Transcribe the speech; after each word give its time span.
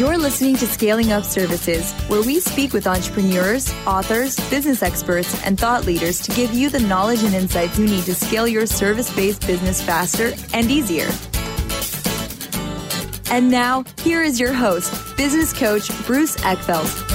You're 0.00 0.16
listening 0.16 0.56
to 0.56 0.66
Scaling 0.66 1.12
Up 1.12 1.24
Services, 1.24 1.92
where 2.08 2.22
we 2.22 2.40
speak 2.40 2.72
with 2.72 2.86
entrepreneurs, 2.86 3.70
authors, 3.86 4.34
business 4.48 4.82
experts, 4.82 5.44
and 5.44 5.60
thought 5.60 5.84
leaders 5.84 6.20
to 6.20 6.32
give 6.32 6.54
you 6.54 6.70
the 6.70 6.80
knowledge 6.80 7.22
and 7.22 7.34
insights 7.34 7.78
you 7.78 7.84
need 7.84 8.04
to 8.04 8.14
scale 8.14 8.48
your 8.48 8.64
service 8.64 9.14
based 9.14 9.46
business 9.46 9.82
faster 9.82 10.32
and 10.54 10.70
easier. 10.70 11.10
And 13.30 13.50
now, 13.50 13.84
here 13.98 14.22
is 14.22 14.40
your 14.40 14.54
host, 14.54 14.90
business 15.18 15.52
coach 15.52 15.90
Bruce 16.06 16.34
Eckfeldt. 16.36 17.10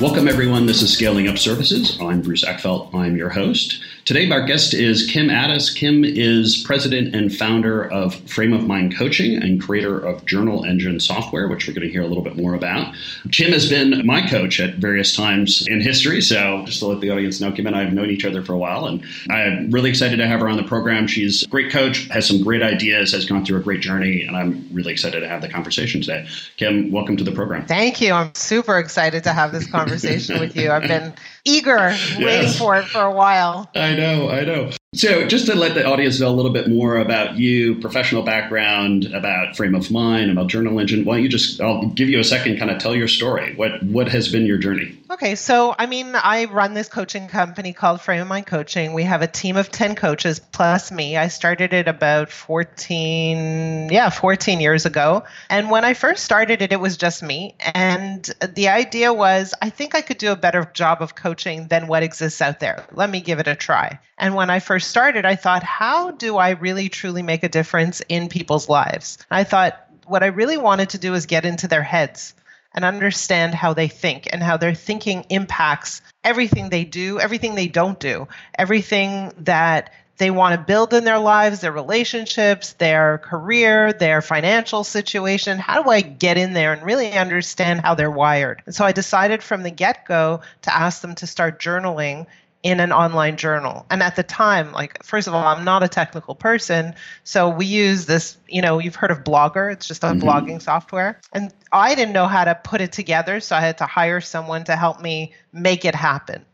Welcome, 0.00 0.26
everyone. 0.26 0.66
This 0.66 0.82
is 0.82 0.92
Scaling 0.92 1.28
Up 1.28 1.38
Services. 1.38 1.96
I'm 2.00 2.20
Bruce 2.20 2.44
Eckfeldt. 2.44 2.92
I'm 2.92 3.16
your 3.16 3.28
host. 3.28 3.80
Today, 4.10 4.28
our 4.32 4.42
guest 4.42 4.74
is 4.74 5.06
Kim 5.06 5.30
Ades. 5.30 5.70
Kim 5.70 6.04
is 6.04 6.64
president 6.66 7.14
and 7.14 7.32
founder 7.32 7.88
of 7.92 8.12
Frame 8.28 8.52
of 8.52 8.66
Mind 8.66 8.96
Coaching 8.96 9.40
and 9.40 9.62
creator 9.62 10.00
of 10.00 10.26
Journal 10.26 10.64
Engine 10.64 10.98
software, 10.98 11.46
which 11.46 11.68
we're 11.68 11.74
going 11.74 11.86
to 11.86 11.92
hear 11.92 12.02
a 12.02 12.08
little 12.08 12.24
bit 12.24 12.34
more 12.34 12.54
about. 12.54 12.92
Kim 13.30 13.52
has 13.52 13.70
been 13.70 14.04
my 14.04 14.20
coach 14.26 14.58
at 14.58 14.74
various 14.74 15.14
times 15.14 15.64
in 15.68 15.80
history. 15.80 16.20
So, 16.20 16.64
just 16.66 16.80
to 16.80 16.86
let 16.86 16.98
the 16.98 17.10
audience 17.10 17.40
know, 17.40 17.52
Kim 17.52 17.68
and 17.68 17.76
I 17.76 17.84
have 17.84 17.92
known 17.92 18.10
each 18.10 18.24
other 18.24 18.42
for 18.42 18.52
a 18.52 18.58
while, 18.58 18.86
and 18.86 19.00
I'm 19.30 19.70
really 19.70 19.90
excited 19.90 20.16
to 20.16 20.26
have 20.26 20.40
her 20.40 20.48
on 20.48 20.56
the 20.56 20.64
program. 20.64 21.06
She's 21.06 21.44
a 21.44 21.46
great 21.46 21.70
coach, 21.70 22.08
has 22.08 22.26
some 22.26 22.42
great 22.42 22.62
ideas, 22.62 23.12
has 23.12 23.26
gone 23.26 23.44
through 23.44 23.60
a 23.60 23.62
great 23.62 23.80
journey, 23.80 24.22
and 24.22 24.36
I'm 24.36 24.68
really 24.72 24.90
excited 24.90 25.20
to 25.20 25.28
have 25.28 25.40
the 25.40 25.48
conversation 25.48 26.00
today. 26.00 26.26
Kim, 26.56 26.90
welcome 26.90 27.16
to 27.16 27.22
the 27.22 27.30
program. 27.30 27.64
Thank 27.64 28.00
you. 28.00 28.12
I'm 28.12 28.34
super 28.34 28.76
excited 28.76 29.22
to 29.22 29.32
have 29.32 29.52
this 29.52 29.70
conversation 29.70 30.40
with 30.40 30.56
you. 30.56 30.72
I've 30.72 30.88
been 30.88 31.14
eager, 31.44 31.94
waiting 32.18 32.50
for 32.52 32.76
it 32.76 32.84
for 32.86 33.02
a 33.02 33.12
while. 33.12 33.70
I 33.74 33.94
know, 33.94 34.30
I 34.30 34.44
know. 34.44 34.70
So, 34.92 35.24
just 35.24 35.46
to 35.46 35.54
let 35.54 35.74
the 35.74 35.86
audience 35.86 36.18
know 36.18 36.28
a 36.28 36.34
little 36.34 36.50
bit 36.52 36.68
more 36.68 36.96
about 36.96 37.36
you, 37.38 37.76
professional 37.76 38.24
background, 38.24 39.04
about 39.14 39.56
frame 39.56 39.76
of 39.76 39.88
mind, 39.88 40.32
about 40.32 40.48
journal 40.48 40.80
engine, 40.80 41.04
why 41.04 41.14
don't 41.14 41.22
you 41.22 41.28
just, 41.28 41.60
I'll 41.60 41.86
give 41.86 42.08
you 42.08 42.18
a 42.18 42.24
second, 42.24 42.58
kind 42.58 42.72
of 42.72 42.78
tell 42.78 42.96
your 42.96 43.06
story. 43.06 43.54
What 43.54 43.80
what 43.84 44.08
has 44.08 44.26
been 44.26 44.46
your 44.46 44.58
journey? 44.58 45.00
Okay, 45.08 45.36
so 45.36 45.76
I 45.78 45.86
mean, 45.86 46.16
I 46.16 46.46
run 46.46 46.74
this 46.74 46.88
coaching 46.88 47.28
company 47.28 47.72
called 47.72 48.00
Frame 48.00 48.20
of 48.20 48.26
Mind 48.26 48.48
Coaching. 48.48 48.92
We 48.92 49.04
have 49.04 49.22
a 49.22 49.28
team 49.28 49.56
of 49.56 49.70
10 49.70 49.94
coaches 49.94 50.40
plus 50.40 50.90
me. 50.90 51.16
I 51.16 51.28
started 51.28 51.72
it 51.72 51.86
about 51.86 52.32
14, 52.32 53.90
yeah, 53.90 54.10
14 54.10 54.58
years 54.58 54.86
ago. 54.86 55.22
And 55.48 55.70
when 55.70 55.84
I 55.84 55.94
first 55.94 56.24
started 56.24 56.62
it, 56.62 56.72
it 56.72 56.80
was 56.80 56.96
just 56.96 57.22
me. 57.22 57.54
And 57.76 58.24
the 58.54 58.68
idea 58.68 59.12
was, 59.12 59.54
I 59.62 59.70
think 59.70 59.94
I 59.94 60.00
could 60.00 60.18
do 60.18 60.32
a 60.32 60.36
better 60.36 60.68
job 60.74 61.00
of 61.00 61.14
coaching 61.14 61.68
than 61.68 61.86
what 61.86 62.02
exists 62.02 62.42
out 62.42 62.58
there. 62.58 62.84
Let 62.90 63.08
me 63.08 63.20
give 63.20 63.38
it 63.38 63.46
a 63.46 63.54
try. 63.54 64.00
And 64.20 64.34
when 64.34 64.50
I 64.50 64.60
first 64.60 64.90
started, 64.90 65.24
I 65.24 65.34
thought, 65.34 65.62
how 65.62 66.10
do 66.10 66.36
I 66.36 66.50
really 66.50 66.90
truly 66.90 67.22
make 67.22 67.42
a 67.42 67.48
difference 67.48 68.02
in 68.06 68.28
people's 68.28 68.68
lives? 68.68 69.16
I 69.30 69.44
thought, 69.44 69.80
what 70.06 70.22
I 70.22 70.26
really 70.26 70.58
wanted 70.58 70.90
to 70.90 70.98
do 70.98 71.14
is 71.14 71.24
get 71.24 71.46
into 71.46 71.66
their 71.66 71.82
heads 71.82 72.34
and 72.74 72.84
understand 72.84 73.54
how 73.54 73.72
they 73.72 73.88
think 73.88 74.28
and 74.30 74.42
how 74.42 74.58
their 74.58 74.74
thinking 74.74 75.24
impacts 75.30 76.02
everything 76.22 76.68
they 76.68 76.84
do, 76.84 77.18
everything 77.18 77.54
they 77.54 77.66
don't 77.66 77.98
do, 77.98 78.28
everything 78.58 79.32
that 79.38 79.90
they 80.18 80.30
want 80.30 80.54
to 80.54 80.66
build 80.66 80.92
in 80.92 81.04
their 81.04 81.18
lives, 81.18 81.62
their 81.62 81.72
relationships, 81.72 82.74
their 82.74 83.18
career, 83.18 83.94
their 83.94 84.20
financial 84.20 84.84
situation. 84.84 85.58
How 85.58 85.82
do 85.82 85.88
I 85.88 86.02
get 86.02 86.36
in 86.36 86.52
there 86.52 86.74
and 86.74 86.82
really 86.82 87.10
understand 87.12 87.80
how 87.80 87.94
they're 87.94 88.10
wired? 88.10 88.62
And 88.66 88.74
so 88.74 88.84
I 88.84 88.92
decided 88.92 89.42
from 89.42 89.62
the 89.62 89.70
get 89.70 90.06
go 90.06 90.42
to 90.62 90.76
ask 90.76 91.00
them 91.00 91.14
to 91.16 91.26
start 91.26 91.58
journaling 91.58 92.26
in 92.62 92.78
an 92.80 92.92
online 92.92 93.36
journal. 93.36 93.86
And 93.90 94.02
at 94.02 94.16
the 94.16 94.22
time, 94.22 94.72
like, 94.72 95.02
first 95.02 95.26
of 95.26 95.34
all, 95.34 95.46
I'm 95.46 95.64
not 95.64 95.82
a 95.82 95.88
technical 95.88 96.34
person. 96.34 96.94
So 97.24 97.48
we 97.48 97.64
use 97.64 98.04
this, 98.06 98.36
you 98.48 98.60
know, 98.60 98.78
you've 98.78 98.96
heard 98.96 99.10
of 99.10 99.24
Blogger, 99.24 99.72
it's 99.72 99.88
just 99.88 100.04
a 100.04 100.08
mm-hmm. 100.08 100.28
blogging 100.28 100.60
software. 100.60 101.20
And 101.32 101.52
I 101.72 101.94
didn't 101.94 102.12
know 102.12 102.26
how 102.26 102.44
to 102.44 102.54
put 102.54 102.82
it 102.82 102.92
together. 102.92 103.40
So 103.40 103.56
I 103.56 103.60
had 103.60 103.78
to 103.78 103.86
hire 103.86 104.20
someone 104.20 104.64
to 104.64 104.76
help 104.76 105.00
me 105.00 105.32
make 105.52 105.84
it 105.84 105.94
happen. 105.94 106.44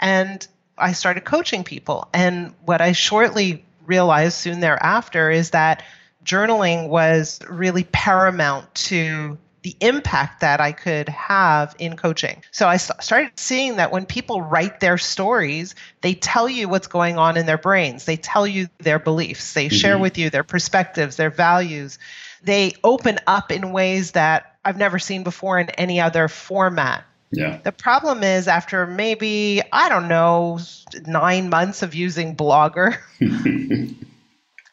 And 0.00 0.46
I 0.76 0.92
started 0.92 1.24
coaching 1.24 1.62
people. 1.62 2.08
And 2.12 2.54
what 2.64 2.80
I 2.80 2.92
shortly 2.92 3.64
realized 3.86 4.34
soon 4.34 4.60
thereafter 4.60 5.30
is 5.30 5.50
that 5.50 5.84
journaling 6.24 6.88
was 6.88 7.40
really 7.48 7.84
paramount 7.84 8.74
to 8.74 9.38
the 9.62 9.76
impact 9.80 10.40
that 10.40 10.60
I 10.60 10.72
could 10.72 11.08
have 11.08 11.74
in 11.78 11.96
coaching. 11.96 12.42
So 12.50 12.66
I 12.66 12.78
started 12.78 13.30
seeing 13.36 13.76
that 13.76 13.92
when 13.92 14.06
people 14.06 14.42
write 14.42 14.80
their 14.80 14.98
stories, 14.98 15.74
they 16.00 16.14
tell 16.14 16.48
you 16.48 16.68
what's 16.68 16.88
going 16.88 17.16
on 17.16 17.36
in 17.36 17.46
their 17.46 17.58
brains. 17.58 18.04
They 18.04 18.16
tell 18.16 18.46
you 18.46 18.68
their 18.78 18.98
beliefs. 18.98 19.52
They 19.52 19.66
mm-hmm. 19.66 19.76
share 19.76 19.98
with 19.98 20.18
you 20.18 20.30
their 20.30 20.42
perspectives, 20.42 21.16
their 21.16 21.30
values. 21.30 21.98
They 22.42 22.74
open 22.82 23.20
up 23.26 23.52
in 23.52 23.72
ways 23.72 24.12
that 24.12 24.56
I've 24.64 24.78
never 24.78 24.98
seen 24.98 25.22
before 25.22 25.58
in 25.58 25.70
any 25.70 26.00
other 26.00 26.26
format. 26.26 27.04
Yeah. 27.30 27.60
The 27.62 27.72
problem 27.72 28.24
is 28.24 28.48
after 28.48 28.86
maybe, 28.86 29.62
I 29.72 29.88
don't 29.88 30.08
know, 30.08 30.58
9 31.06 31.48
months 31.48 31.82
of 31.82 31.94
using 31.94 32.36
Blogger, 32.36 32.98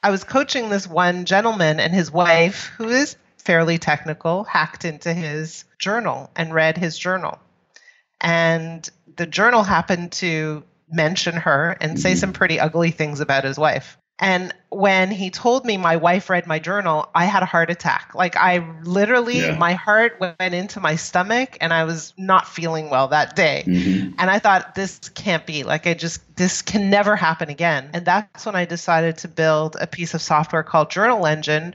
I 0.03 0.11
was 0.11 0.23
coaching 0.23 0.69
this 0.69 0.87
one 0.87 1.25
gentleman 1.25 1.79
and 1.79 1.93
his 1.93 2.11
wife 2.11 2.71
who 2.77 2.89
is 2.89 3.15
fairly 3.39 3.77
technical, 3.77 4.43
hacked 4.43 4.85
into 4.85 5.13
his 5.13 5.65
journal 5.79 6.29
and 6.35 6.53
read 6.53 6.77
his 6.77 6.97
journal. 6.97 7.39
And 8.21 8.87
the 9.15 9.25
journal 9.25 9.63
happened 9.63 10.11
to 10.13 10.63
mention 10.91 11.35
her 11.35 11.77
and 11.79 11.99
say 11.99 12.15
some 12.15 12.33
pretty 12.33 12.59
ugly 12.59 12.91
things 12.91 13.19
about 13.19 13.43
his 13.43 13.57
wife. 13.57 13.97
And 14.21 14.53
when 14.67 15.11
he 15.11 15.29
told 15.29 15.65
me 15.65 15.77
my 15.77 15.95
wife 15.95 16.29
read 16.29 16.45
my 16.45 16.59
journal, 16.59 17.09
I 17.15 17.23
had 17.23 17.41
a 17.41 17.45
heart 17.45 17.69
attack. 17.69 18.11
Like 18.13 18.35
I 18.35 18.69
literally, 18.83 19.39
yeah. 19.39 19.57
my 19.57 19.73
heart 19.73 20.19
went 20.19 20.53
into 20.53 20.81
my 20.81 20.97
stomach 20.97 21.57
and 21.61 21.71
I 21.71 21.85
was 21.85 22.13
not 22.17 22.45
feeling 22.45 22.89
well 22.89 23.07
that 23.09 23.37
day. 23.37 23.63
Mm-hmm. 23.65 24.15
And 24.19 24.29
I 24.29 24.39
thought, 24.39 24.75
this 24.75 24.99
can't 25.09 25.45
be. 25.45 25.63
Like 25.63 25.87
I 25.87 25.93
just, 25.93 26.35
this 26.35 26.61
can 26.61 26.89
never 26.89 27.15
happen 27.15 27.49
again. 27.49 27.91
And 27.93 28.05
that's 28.05 28.45
when 28.45 28.57
I 28.57 28.65
decided 28.65 29.19
to 29.19 29.29
build 29.29 29.77
a 29.79 29.87
piece 29.87 30.13
of 30.13 30.21
software 30.21 30.63
called 30.63 30.91
Journal 30.91 31.25
Engine, 31.25 31.73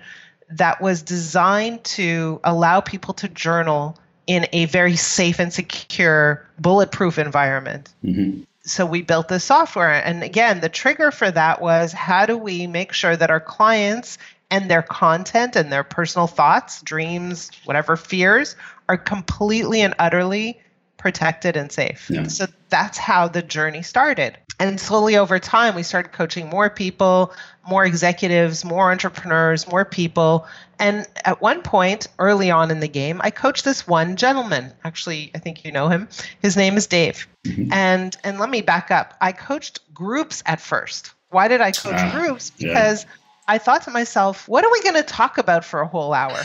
that 0.50 0.80
was 0.80 1.02
designed 1.02 1.84
to 1.84 2.40
allow 2.44 2.80
people 2.80 3.14
to 3.14 3.28
journal 3.28 3.98
in 4.26 4.46
a 4.52 4.66
very 4.66 4.96
safe 4.96 5.38
and 5.38 5.52
secure, 5.52 6.46
bulletproof 6.58 7.18
environment. 7.18 7.92
Mm-hmm. 8.04 8.42
So 8.62 8.86
we 8.86 9.02
built 9.02 9.28
this 9.28 9.44
software. 9.44 9.92
And 9.92 10.22
again, 10.22 10.60
the 10.60 10.70
trigger 10.70 11.10
for 11.10 11.30
that 11.30 11.60
was 11.60 11.92
how 11.92 12.24
do 12.24 12.38
we 12.38 12.66
make 12.66 12.92
sure 12.92 13.14
that 13.14 13.30
our 13.30 13.40
clients 13.40 14.16
and 14.50 14.70
their 14.70 14.82
content 14.82 15.56
and 15.56 15.70
their 15.70 15.84
personal 15.84 16.26
thoughts, 16.26 16.80
dreams, 16.82 17.50
whatever 17.64 17.96
fears 17.96 18.56
are 18.88 18.96
completely 18.96 19.82
and 19.82 19.94
utterly 19.98 20.60
protected 20.96 21.56
and 21.56 21.70
safe. 21.70 22.08
Yeah. 22.08 22.28
So 22.28 22.46
that's 22.70 22.96
how 22.96 23.28
the 23.28 23.42
journey 23.42 23.82
started. 23.82 24.38
And 24.58 24.78
slowly 24.78 25.16
over 25.16 25.38
time, 25.38 25.74
we 25.74 25.82
started 25.82 26.12
coaching 26.12 26.48
more 26.48 26.70
people, 26.70 27.32
more 27.68 27.84
executives, 27.84 28.64
more 28.64 28.90
entrepreneurs, 28.90 29.68
more 29.68 29.84
people. 29.84 30.46
And 30.78 31.06
at 31.24 31.40
one 31.40 31.62
point 31.62 32.06
early 32.18 32.50
on 32.50 32.70
in 32.70 32.80
the 32.80 32.88
game, 32.88 33.20
I 33.22 33.30
coached 33.30 33.64
this 33.64 33.86
one 33.86 34.16
gentleman. 34.16 34.72
Actually, 34.84 35.30
I 35.34 35.38
think 35.38 35.64
you 35.64 35.72
know 35.72 35.88
him. 35.88 36.08
His 36.40 36.56
name 36.56 36.76
is 36.76 36.86
Dave. 36.86 37.26
Mm-hmm. 37.44 37.72
And 37.72 38.16
and 38.22 38.38
let 38.38 38.50
me 38.50 38.62
back 38.62 38.90
up. 38.90 39.14
I 39.20 39.32
coached 39.32 39.80
groups 39.92 40.42
at 40.46 40.60
first. 40.60 41.12
Why 41.30 41.48
did 41.48 41.60
I 41.60 41.72
coach 41.72 41.94
uh, 41.94 42.12
groups? 42.12 42.50
Because 42.50 43.04
yeah. 43.04 43.10
I 43.48 43.58
thought 43.58 43.82
to 43.82 43.90
myself, 43.90 44.48
what 44.48 44.64
are 44.64 44.70
we 44.70 44.82
going 44.82 44.94
to 44.94 45.02
talk 45.02 45.38
about 45.38 45.64
for 45.64 45.80
a 45.80 45.86
whole 45.86 46.14
hour? 46.14 46.30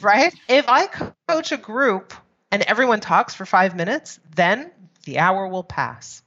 right? 0.00 0.34
If 0.48 0.68
I 0.68 0.88
coach 1.28 1.52
a 1.52 1.56
group 1.56 2.14
and 2.50 2.62
everyone 2.62 3.00
talks 3.00 3.34
for 3.34 3.44
5 3.44 3.76
minutes, 3.76 4.18
then 4.34 4.70
the 5.04 5.18
hour 5.18 5.46
will 5.46 5.62
pass. 5.62 6.22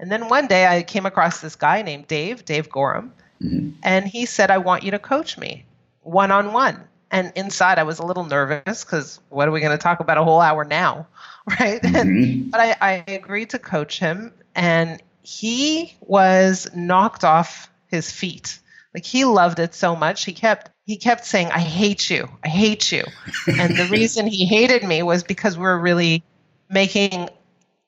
And 0.00 0.10
then 0.10 0.28
one 0.28 0.46
day 0.46 0.66
I 0.66 0.82
came 0.82 1.04
across 1.04 1.40
this 1.40 1.54
guy 1.54 1.82
named 1.82 2.08
Dave, 2.08 2.44
Dave 2.46 2.70
Gorham, 2.70 3.12
mm-hmm. 3.40 3.70
and 3.82 4.08
he 4.08 4.24
said, 4.24 4.50
I 4.50 4.58
want 4.58 4.82
you 4.82 4.90
to 4.92 4.98
coach 4.98 5.36
me 5.36 5.66
one 6.02 6.30
on 6.30 6.54
one. 6.54 6.82
And 7.10 7.32
inside 7.36 7.78
I 7.78 7.82
was 7.82 7.98
a 7.98 8.06
little 8.06 8.24
nervous 8.24 8.82
because 8.82 9.20
what 9.28 9.46
are 9.46 9.50
we 9.50 9.60
going 9.60 9.76
to 9.76 9.82
talk 9.82 10.00
about 10.00 10.16
a 10.16 10.24
whole 10.24 10.40
hour 10.40 10.64
now? 10.64 11.06
Right. 11.58 11.80
Mm-hmm. 11.82 12.50
but 12.50 12.60
I, 12.60 12.76
I 12.80 13.04
agreed 13.08 13.50
to 13.50 13.58
coach 13.58 13.98
him, 13.98 14.32
and 14.54 15.02
he 15.22 15.96
was 16.00 16.68
knocked 16.74 17.24
off 17.24 17.70
his 17.88 18.12
feet. 18.12 18.60
Like 18.94 19.04
he 19.04 19.24
loved 19.24 19.58
it 19.58 19.74
so 19.74 19.96
much. 19.96 20.24
He 20.24 20.32
kept 20.32 20.70
he 20.84 20.96
kept 20.96 21.24
saying, 21.24 21.50
I 21.50 21.60
hate 21.60 22.10
you. 22.10 22.28
I 22.44 22.48
hate 22.48 22.92
you. 22.92 23.04
and 23.46 23.76
the 23.76 23.88
reason 23.90 24.26
he 24.26 24.44
hated 24.44 24.84
me 24.84 25.02
was 25.02 25.22
because 25.22 25.56
we 25.56 25.62
were 25.62 25.78
really 25.78 26.22
making 26.68 27.30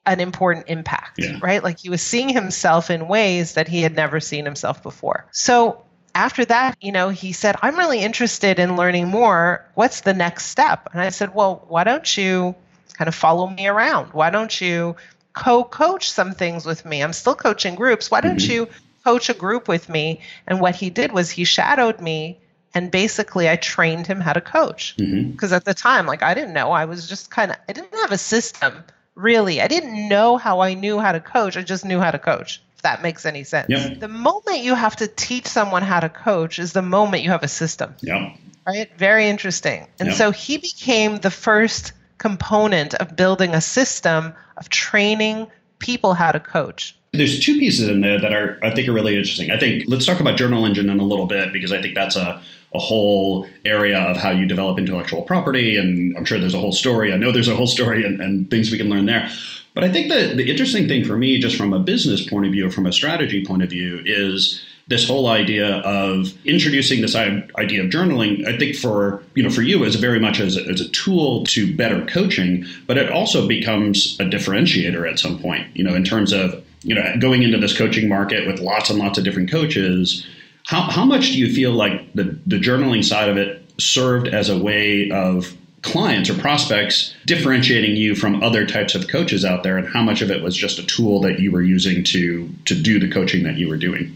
an 0.04 0.20
important 0.20 0.66
impact, 0.68 1.18
yeah. 1.18 1.38
right? 1.42 1.62
Like 1.62 1.78
he 1.78 1.88
was 1.88 2.02
seeing 2.02 2.28
himself 2.28 2.90
in 2.90 3.08
ways 3.08 3.54
that 3.54 3.68
he 3.68 3.82
had 3.82 3.94
never 3.94 4.20
seen 4.20 4.44
himself 4.44 4.82
before. 4.82 5.26
So 5.30 5.84
after 6.14 6.44
that, 6.46 6.76
you 6.80 6.92
know, 6.92 7.08
he 7.10 7.32
said, 7.32 7.56
I'm 7.62 7.78
really 7.78 8.00
interested 8.00 8.58
in 8.58 8.76
learning 8.76 9.08
more. 9.08 9.64
What's 9.74 10.00
the 10.00 10.14
next 10.14 10.46
step? 10.46 10.88
And 10.92 11.00
I 11.00 11.10
said, 11.10 11.34
Well, 11.34 11.64
why 11.68 11.84
don't 11.84 12.16
you 12.16 12.54
kind 12.94 13.08
of 13.08 13.14
follow 13.14 13.46
me 13.46 13.66
around? 13.66 14.12
Why 14.12 14.30
don't 14.30 14.60
you 14.60 14.96
co 15.32 15.64
coach 15.64 16.10
some 16.10 16.32
things 16.32 16.66
with 16.66 16.84
me? 16.84 17.02
I'm 17.02 17.12
still 17.12 17.34
coaching 17.34 17.76
groups. 17.76 18.10
Why 18.10 18.20
don't 18.20 18.36
mm-hmm. 18.36 18.52
you 18.52 18.68
coach 19.04 19.28
a 19.28 19.34
group 19.34 19.68
with 19.68 19.88
me? 19.88 20.20
And 20.46 20.60
what 20.60 20.74
he 20.74 20.90
did 20.90 21.12
was 21.12 21.30
he 21.30 21.44
shadowed 21.44 22.00
me 22.00 22.38
and 22.74 22.90
basically 22.90 23.48
I 23.48 23.56
trained 23.56 24.06
him 24.06 24.20
how 24.20 24.32
to 24.32 24.40
coach. 24.40 24.96
Because 24.96 25.12
mm-hmm. 25.12 25.54
at 25.54 25.64
the 25.64 25.74
time, 25.74 26.06
like 26.06 26.22
I 26.22 26.34
didn't 26.34 26.54
know, 26.54 26.72
I 26.72 26.86
was 26.86 27.08
just 27.08 27.30
kind 27.30 27.50
of 27.52 27.56
I 27.68 27.72
didn't 27.72 27.94
have 27.94 28.12
a 28.12 28.18
system 28.18 28.84
really. 29.14 29.60
I 29.60 29.68
didn't 29.68 30.08
know 30.08 30.36
how 30.36 30.60
I 30.60 30.74
knew 30.74 30.98
how 30.98 31.12
to 31.12 31.20
coach. 31.20 31.56
I 31.56 31.62
just 31.62 31.84
knew 31.84 32.00
how 32.00 32.10
to 32.10 32.18
coach. 32.18 32.62
If 32.76 32.82
that 32.82 33.02
makes 33.02 33.26
any 33.26 33.44
sense. 33.44 33.68
Yep. 33.68 34.00
The 34.00 34.08
moment 34.08 34.58
you 34.58 34.74
have 34.74 34.96
to 34.96 35.06
teach 35.06 35.46
someone 35.46 35.82
how 35.82 36.00
to 36.00 36.08
coach 36.08 36.58
is 36.58 36.72
the 36.72 36.82
moment 36.82 37.22
you 37.22 37.30
have 37.30 37.42
a 37.42 37.48
system. 37.48 37.94
Yeah. 38.00 38.34
Right? 38.66 38.90
Very 38.96 39.28
interesting. 39.28 39.86
And 39.98 40.08
yep. 40.08 40.16
so 40.16 40.30
he 40.30 40.58
became 40.58 41.16
the 41.18 41.30
first 41.30 41.92
component 42.18 42.94
of 42.94 43.16
building 43.16 43.54
a 43.54 43.60
system 43.60 44.32
of 44.56 44.68
training 44.68 45.48
people 45.78 46.14
how 46.14 46.32
to 46.32 46.40
coach. 46.40 46.96
There's 47.12 47.40
two 47.40 47.58
pieces 47.58 47.88
in 47.88 48.00
there 48.00 48.18
that 48.20 48.32
are 48.32 48.58
I 48.62 48.70
think 48.70 48.88
are 48.88 48.92
really 48.92 49.16
interesting. 49.16 49.50
I 49.50 49.58
think 49.58 49.84
let's 49.86 50.06
talk 50.06 50.20
about 50.20 50.38
Journal 50.38 50.64
Engine 50.64 50.88
in 50.88 50.98
a 50.98 51.04
little 51.04 51.26
bit 51.26 51.52
because 51.52 51.72
I 51.72 51.82
think 51.82 51.94
that's 51.94 52.16
a 52.16 52.40
a 52.74 52.78
whole 52.78 53.46
area 53.64 53.98
of 53.98 54.16
how 54.16 54.30
you 54.30 54.46
develop 54.46 54.78
intellectual 54.78 55.22
property, 55.22 55.76
and 55.76 56.16
I'm 56.16 56.24
sure 56.24 56.38
there's 56.38 56.54
a 56.54 56.60
whole 56.60 56.72
story. 56.72 57.12
I 57.12 57.16
know 57.16 57.32
there's 57.32 57.48
a 57.48 57.56
whole 57.56 57.66
story 57.66 58.04
and, 58.04 58.20
and 58.20 58.50
things 58.50 58.70
we 58.70 58.78
can 58.78 58.88
learn 58.88 59.06
there. 59.06 59.30
But 59.74 59.84
I 59.84 59.90
think 59.90 60.08
that 60.10 60.36
the 60.36 60.50
interesting 60.50 60.86
thing 60.88 61.04
for 61.04 61.16
me, 61.16 61.38
just 61.38 61.56
from 61.56 61.72
a 61.72 61.78
business 61.78 62.28
point 62.28 62.46
of 62.46 62.52
view, 62.52 62.70
from 62.70 62.86
a 62.86 62.92
strategy 62.92 63.44
point 63.44 63.62
of 63.62 63.70
view, 63.70 64.02
is 64.04 64.62
this 64.88 65.06
whole 65.06 65.28
idea 65.28 65.76
of 65.78 66.32
introducing 66.44 67.00
this 67.00 67.14
idea 67.14 67.84
of 67.84 67.88
journaling 67.88 68.44
i 68.48 68.58
think 68.58 68.74
for 68.74 69.22
you 69.36 69.42
know 69.42 69.48
for 69.48 69.62
you 69.62 69.84
is 69.84 69.94
very 69.94 70.18
much 70.18 70.40
as 70.40 70.58
as 70.58 70.80
a 70.80 70.88
tool 70.88 71.44
to 71.44 71.74
better 71.76 72.04
coaching 72.06 72.66
but 72.88 72.98
it 72.98 73.08
also 73.08 73.46
becomes 73.46 74.16
a 74.18 74.24
differentiator 74.24 75.08
at 75.08 75.20
some 75.20 75.38
point 75.38 75.64
you 75.76 75.84
know 75.84 75.94
in 75.94 76.02
terms 76.02 76.32
of 76.32 76.62
you 76.82 76.94
know, 76.94 77.14
going 77.18 77.42
into 77.42 77.58
this 77.58 77.76
coaching 77.76 78.08
market 78.08 78.46
with 78.46 78.60
lots 78.60 78.90
and 78.90 78.98
lots 78.98 79.18
of 79.18 79.24
different 79.24 79.50
coaches, 79.50 80.26
how, 80.66 80.82
how 80.82 81.04
much 81.04 81.32
do 81.32 81.38
you 81.38 81.52
feel 81.52 81.72
like 81.72 82.12
the, 82.14 82.38
the 82.46 82.58
journaling 82.58 83.04
side 83.04 83.28
of 83.28 83.36
it 83.36 83.62
served 83.78 84.28
as 84.28 84.48
a 84.48 84.58
way 84.58 85.10
of 85.10 85.56
clients 85.82 86.30
or 86.30 86.34
prospects 86.34 87.14
differentiating 87.26 87.96
you 87.96 88.14
from 88.14 88.42
other 88.42 88.64
types 88.64 88.94
of 88.94 89.08
coaches 89.08 89.44
out 89.44 89.64
there 89.64 89.76
and 89.76 89.88
how 89.88 90.02
much 90.02 90.22
of 90.22 90.30
it 90.30 90.42
was 90.42 90.56
just 90.56 90.78
a 90.78 90.86
tool 90.86 91.20
that 91.20 91.40
you 91.40 91.50
were 91.50 91.62
using 91.62 92.04
to 92.04 92.48
to 92.64 92.80
do 92.80 93.00
the 93.00 93.10
coaching 93.10 93.42
that 93.42 93.56
you 93.56 93.68
were 93.68 93.76
doing 93.76 94.14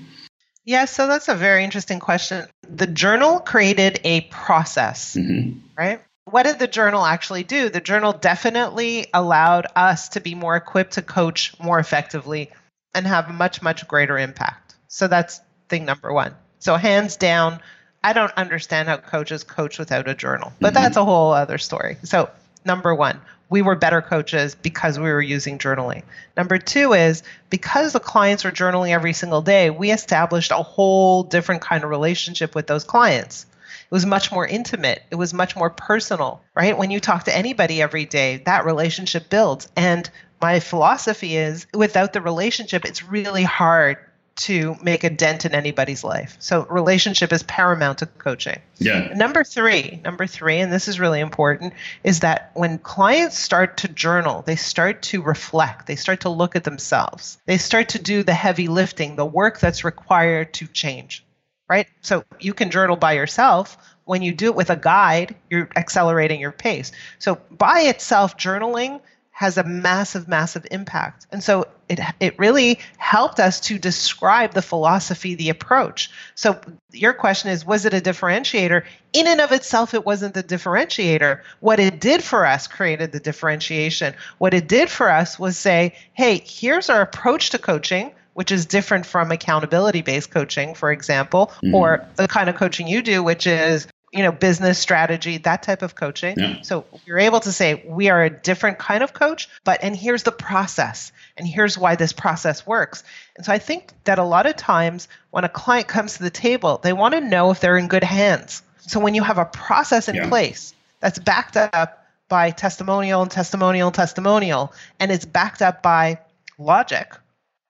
yeah 0.64 0.84
so 0.84 1.08
that's 1.08 1.26
a 1.26 1.34
very 1.34 1.64
interesting 1.64 1.98
question 1.98 2.46
the 2.69 2.87
journal 2.87 3.40
created 3.40 3.98
a 4.04 4.20
process 4.31 5.16
mm-hmm. 5.16 5.58
right 5.76 6.00
what 6.26 6.43
did 6.43 6.58
the 6.58 6.66
journal 6.66 7.04
actually 7.04 7.44
do? 7.44 7.69
The 7.69 7.81
journal 7.81 8.12
definitely 8.12 9.06
allowed 9.14 9.69
us 9.76 10.08
to 10.10 10.20
be 10.20 10.34
more 10.34 10.56
equipped 10.56 10.94
to 10.94 11.02
coach 11.02 11.54
more 11.60 11.78
effectively 11.78 12.50
and 12.94 13.06
have 13.06 13.32
much, 13.32 13.62
much 13.62 13.87
greater 13.87 14.19
impact. 14.19 14.75
So 14.88 15.06
that's 15.06 15.40
thing 15.68 15.84
number 15.84 16.12
one. 16.12 16.34
So, 16.58 16.76
hands 16.76 17.16
down, 17.16 17.60
I 18.02 18.12
don't 18.12 18.32
understand 18.36 18.88
how 18.88 18.96
coaches 18.98 19.44
coach 19.44 19.78
without 19.78 20.08
a 20.08 20.14
journal, 20.14 20.52
but 20.60 20.74
mm-hmm. 20.74 20.82
that's 20.82 20.96
a 20.96 21.04
whole 21.04 21.32
other 21.32 21.58
story. 21.58 21.96
So, 22.02 22.30
number 22.64 22.94
one, 22.94 23.20
we 23.48 23.62
were 23.62 23.76
better 23.76 24.02
coaches 24.02 24.54
because 24.54 24.98
we 24.98 25.10
were 25.10 25.22
using 25.22 25.58
journaling. 25.58 26.02
Number 26.36 26.58
two 26.58 26.92
is 26.92 27.22
because 27.50 27.92
the 27.92 28.00
clients 28.00 28.44
were 28.44 28.50
journaling 28.50 28.90
every 28.90 29.12
single 29.12 29.42
day, 29.42 29.70
we 29.70 29.92
established 29.92 30.50
a 30.50 30.56
whole 30.56 31.22
different 31.22 31.62
kind 31.62 31.84
of 31.84 31.90
relationship 31.90 32.54
with 32.54 32.66
those 32.66 32.84
clients. 32.84 33.46
It 33.84 33.94
was 33.94 34.04
much 34.04 34.32
more 34.32 34.46
intimate. 34.46 35.04
It 35.12 35.14
was 35.14 35.32
much 35.32 35.54
more 35.54 35.70
personal, 35.70 36.40
right? 36.56 36.76
When 36.76 36.90
you 36.90 36.98
talk 36.98 37.24
to 37.24 37.36
anybody 37.36 37.80
every 37.80 38.04
day, 38.04 38.38
that 38.38 38.64
relationship 38.64 39.30
builds. 39.30 39.69
And 39.76 40.10
my 40.42 40.58
philosophy 40.58 41.36
is 41.36 41.69
without 41.72 42.12
the 42.12 42.20
relationship, 42.20 42.84
it's 42.84 43.04
really 43.04 43.44
hard 43.44 43.98
to 44.36 44.76
make 44.82 45.02
a 45.04 45.10
dent 45.10 45.44
in 45.44 45.54
anybody's 45.54 46.04
life. 46.04 46.36
So 46.38 46.66
relationship 46.66 47.32
is 47.32 47.42
paramount 47.42 47.98
to 47.98 48.06
coaching. 48.06 48.60
Yeah. 48.76 49.12
Number 49.14 49.44
3, 49.44 50.02
number 50.04 50.26
3 50.26 50.58
and 50.60 50.72
this 50.72 50.88
is 50.88 51.00
really 51.00 51.20
important 51.20 51.72
is 52.04 52.20
that 52.20 52.50
when 52.54 52.78
clients 52.78 53.38
start 53.38 53.78
to 53.78 53.88
journal, 53.88 54.42
they 54.42 54.56
start 54.56 55.02
to 55.02 55.22
reflect, 55.22 55.86
they 55.86 55.96
start 55.96 56.20
to 56.20 56.28
look 56.28 56.54
at 56.54 56.64
themselves. 56.64 57.38
They 57.46 57.58
start 57.58 57.90
to 57.90 57.98
do 57.98 58.22
the 58.22 58.34
heavy 58.34 58.68
lifting, 58.68 59.16
the 59.16 59.26
work 59.26 59.58
that's 59.58 59.84
required 59.84 60.52
to 60.54 60.66
change 60.66 61.24
right? 61.68 61.88
So 62.00 62.24
you 62.40 62.54
can 62.54 62.70
journal 62.70 62.96
by 62.96 63.14
yourself. 63.14 63.76
When 64.04 64.22
you 64.22 64.32
do 64.32 64.46
it 64.46 64.54
with 64.54 64.70
a 64.70 64.76
guide, 64.76 65.34
you're 65.50 65.68
accelerating 65.74 66.40
your 66.40 66.52
pace. 66.52 66.92
So 67.18 67.40
by 67.50 67.82
itself, 67.82 68.36
journaling 68.36 69.00
has 69.36 69.58
a 69.58 69.64
massive, 69.64 70.26
massive 70.26 70.66
impact. 70.70 71.26
And 71.30 71.44
so 71.44 71.66
it, 71.90 72.00
it 72.20 72.38
really 72.38 72.78
helped 72.96 73.38
us 73.38 73.60
to 73.60 73.78
describe 73.78 74.54
the 74.54 74.62
philosophy, 74.62 75.34
the 75.34 75.50
approach. 75.50 76.10
So 76.34 76.58
your 76.90 77.12
question 77.12 77.50
is, 77.50 77.62
was 77.66 77.84
it 77.84 77.92
a 77.92 78.00
differentiator? 78.00 78.82
In 79.12 79.26
and 79.26 79.42
of 79.42 79.52
itself, 79.52 79.92
it 79.92 80.06
wasn't 80.06 80.32
the 80.32 80.42
differentiator. 80.42 81.42
What 81.60 81.78
it 81.78 82.00
did 82.00 82.24
for 82.24 82.46
us 82.46 82.66
created 82.66 83.12
the 83.12 83.20
differentiation. 83.20 84.14
What 84.38 84.54
it 84.54 84.68
did 84.68 84.88
for 84.88 85.10
us 85.10 85.38
was 85.38 85.58
say, 85.58 85.94
hey, 86.14 86.42
here's 86.46 86.88
our 86.88 87.02
approach 87.02 87.50
to 87.50 87.58
coaching 87.58 88.12
which 88.32 88.52
is 88.52 88.66
different 88.66 89.06
from 89.06 89.32
accountability 89.32 90.02
based 90.02 90.30
coaching, 90.30 90.74
for 90.74 90.92
example, 90.92 91.46
mm-hmm. 91.62 91.74
or 91.74 92.06
the 92.16 92.28
kind 92.28 92.50
of 92.50 92.54
coaching 92.54 92.86
you 92.86 93.00
do, 93.00 93.22
which 93.22 93.46
is 93.46 93.88
you 94.12 94.23
know 94.23 94.32
business 94.32 94.79
strategy 94.79 95.38
that 95.38 95.62
type 95.62 95.82
of 95.82 95.94
coaching 95.94 96.38
yeah. 96.38 96.62
so 96.62 96.85
you're 97.05 97.19
able 97.19 97.41
to 97.41 97.53
say 97.53 97.82
we 97.87 98.08
are 98.08 98.25
a 98.25 98.31
different 98.31 98.79
kind 98.79 99.03
of 99.03 99.12
coach 99.12 99.49
but 99.64 99.82
and 99.82 99.97
here's 99.97 100.23
the 100.23 100.32
process 100.32 101.12
and 101.37 101.47
here's 101.47 101.76
why 101.76 101.97
this 101.97 102.12
process 102.12 102.67
works 102.67 103.03
and 103.37 103.44
so 103.44 103.53
i 103.53 103.58
think 103.58 103.93
that 104.05 104.19
a 104.19 104.25
lot 104.25 104.47
of 104.47 104.56
times 104.56 105.08
when 105.31 105.44
a 105.44 105.49
client 105.49 105.88
comes 105.88 106.17
to 106.17 106.23
the 106.23 106.31
table 106.31 106.79
they 106.82 106.93
want 106.93 107.14
to 107.14 107.20
know 107.20 107.50
if 107.50 107.61
they're 107.61 107.79
in 107.79 107.88
good 107.88 108.05
hands 108.05 108.62
so 108.81 109.00
when 109.00 109.14
you 109.14 109.23
have 109.23 109.38
a 109.38 109.44
process 109.44 110.08
in 110.08 110.14
yeah. 110.14 110.29
place 110.29 110.73
that's 111.00 111.19
backed 111.19 111.56
up 111.56 112.06
by 112.29 112.50
testimonial 112.50 113.23
and 113.23 113.31
testimonial 113.31 113.88
and 113.88 113.94
testimonial 113.94 114.73
and 115.00 115.11
it's 115.11 115.25
backed 115.25 115.62
up 115.62 115.82
by 115.82 116.19
logic 116.58 117.12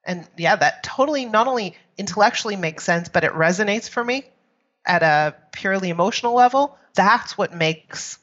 and 0.06 0.26
yeah, 0.36 0.56
that 0.56 0.82
totally 0.82 1.26
not 1.26 1.48
only 1.48 1.76
intellectually 1.98 2.56
makes 2.56 2.84
sense, 2.84 3.08
but 3.08 3.24
it 3.24 3.32
resonates 3.32 3.90
for 3.90 4.02
me 4.02 4.24
at 4.86 5.02
a 5.02 5.34
purely 5.52 5.90
emotional 5.90 6.34
level. 6.34 6.76
That's 6.94 7.36
what 7.36 7.54
makes 7.54 8.18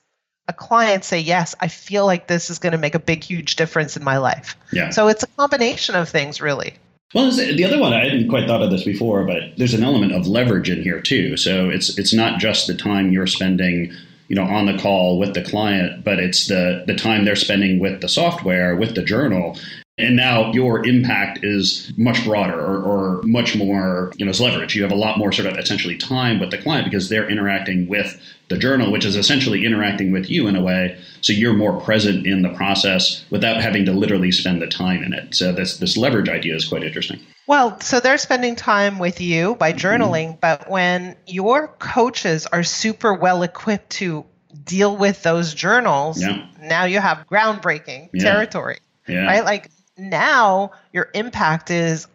a 0.48 0.54
client 0.54 1.04
say, 1.04 1.19
Yes, 1.19 1.56
I 1.60 1.68
feel 1.68 2.06
like 2.06 2.27
this 2.27 2.50
is 2.50 2.60
going 2.60 2.71
to 2.74 2.77
make 2.77 2.95
a 2.95 3.00
big, 3.00 3.24
huge 3.24 3.56
difference 3.56 3.95
in 3.95 4.04
my 4.04 4.18
life. 4.18 4.57
Yeah. 4.71 4.89
So 4.89 5.07
it's 5.07 5.24
a 5.24 5.27
combination 5.27 5.95
of 5.95 6.10
things, 6.10 6.42
really. 6.42 6.74
Well, 7.13 7.30
the 7.31 7.63
other 7.63 7.77
one 7.77 7.94
I 7.94 8.06
hadn't 8.06 8.27
quite 8.27 8.48
thought 8.48 8.63
of 8.63 8.71
this 8.71 8.83
before, 8.83 9.24
but 9.24 9.56
there's 9.57 9.75
an 9.75 9.83
element 9.83 10.13
of 10.13 10.27
leverage 10.27 10.69
in 10.69 10.81
here 10.81 11.00
too. 11.00 11.38
So 11.38 11.69
it's 11.69 11.98
it's 12.00 12.13
not 12.13 12.39
just 12.39 12.65
the 12.65 12.74
time 12.74 13.12
you're 13.12 13.27
spending, 13.27 13.94
you 14.29 14.36
know, 14.36 14.46
on 14.46 14.65
the 14.65 14.79
call 14.79 15.20
with 15.20 15.36
the 15.36 15.43
client, 15.43 16.03
but 16.03 16.17
it's 16.17 16.48
the 16.48 16.84
the 16.88 16.96
time 16.96 17.24
they're 17.24 17.36
spending 17.36 17.77
with 17.77 18.01
the 18.01 18.10
software, 18.10 18.75
with 18.75 18.96
the 18.96 19.03
journal, 19.03 19.55
and 19.97 20.15
now 20.15 20.51
your 20.53 20.85
impact 20.85 21.43
is 21.43 21.93
much 21.97 22.25
broader 22.25 22.59
or, 22.59 22.81
or, 22.81 23.21
much 23.23 23.55
more, 23.55 24.12
you 24.17 24.25
know, 24.25 24.31
leverage. 24.31 24.75
You 24.75 24.81
have 24.81 24.91
a 24.91 24.95
lot 24.95 25.19
more 25.19 25.31
sort 25.31 25.47
of 25.47 25.57
essentially 25.57 25.97
time 25.97 26.39
with 26.39 26.50
the 26.50 26.57
client 26.57 26.85
because 26.85 27.09
they're 27.09 27.29
interacting 27.29 27.88
with 27.88 28.19
the 28.50 28.57
journal, 28.57 28.91
which 28.91 29.05
is 29.05 29.15
essentially 29.15 29.65
interacting 29.65 30.12
with 30.12 30.29
you 30.31 30.47
in 30.47 30.55
a 30.55 30.63
way. 30.63 30.97
So 31.21 31.31
you're 31.31 31.53
more 31.53 31.79
present 31.79 32.25
in 32.25 32.41
the 32.41 32.50
process 32.50 33.23
without 33.29 33.62
having 33.62 33.85
to 33.85 33.93
literally 33.93 34.31
spend 34.31 34.63
the 34.63 34.67
time 34.67 35.03
in 35.03 35.13
it. 35.13 35.35
So 35.35 35.51
this 35.51 35.77
this 35.77 35.95
leverage 35.95 36.27
idea 36.27 36.55
is 36.55 36.65
quite 36.65 36.83
interesting. 36.83 37.19
Well, 37.45 37.79
so 37.79 38.00
they're 38.00 38.17
spending 38.17 38.55
time 38.55 38.97
with 38.97 39.21
you 39.21 39.55
by 39.55 39.73
mm-hmm. 39.73 39.85
journaling, 39.85 40.27
mm-hmm. 40.29 40.39
but 40.41 40.69
when 40.69 41.15
your 41.27 41.67
coaches 41.67 42.47
are 42.47 42.63
super 42.63 43.13
well 43.13 43.43
equipped 43.43 43.91
to 43.91 44.25
deal 44.63 44.97
with 44.97 45.21
those 45.21 45.53
journals, 45.53 46.19
yeah. 46.19 46.47
now 46.62 46.85
you 46.85 47.00
have 47.00 47.27
groundbreaking 47.29 48.09
yeah. 48.13 48.23
territory. 48.23 48.79
Yeah. 49.07 49.25
Right? 49.25 49.43
Like 49.43 49.69
now 49.97 50.71
your 50.91 51.09
impact 51.13 51.69
is 51.71 52.07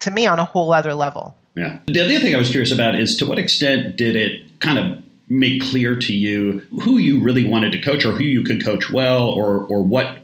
to 0.00 0.10
me 0.10 0.26
on 0.26 0.38
a 0.38 0.44
whole 0.44 0.72
other 0.72 0.94
level. 0.94 1.36
Yeah. 1.56 1.78
The 1.86 2.00
other 2.00 2.18
thing 2.20 2.34
I 2.34 2.38
was 2.38 2.50
curious 2.50 2.72
about 2.72 2.94
is 2.94 3.16
to 3.16 3.26
what 3.26 3.38
extent 3.38 3.96
did 3.96 4.16
it 4.16 4.60
kind 4.60 4.78
of 4.78 5.02
make 5.28 5.62
clear 5.62 5.96
to 5.96 6.12
you 6.12 6.58
who 6.82 6.98
you 6.98 7.20
really 7.20 7.48
wanted 7.48 7.72
to 7.72 7.80
coach 7.80 8.04
or 8.04 8.12
who 8.12 8.24
you 8.24 8.42
could 8.42 8.64
coach 8.64 8.90
well 8.90 9.28
or 9.28 9.64
or 9.66 9.82
what 9.82 10.18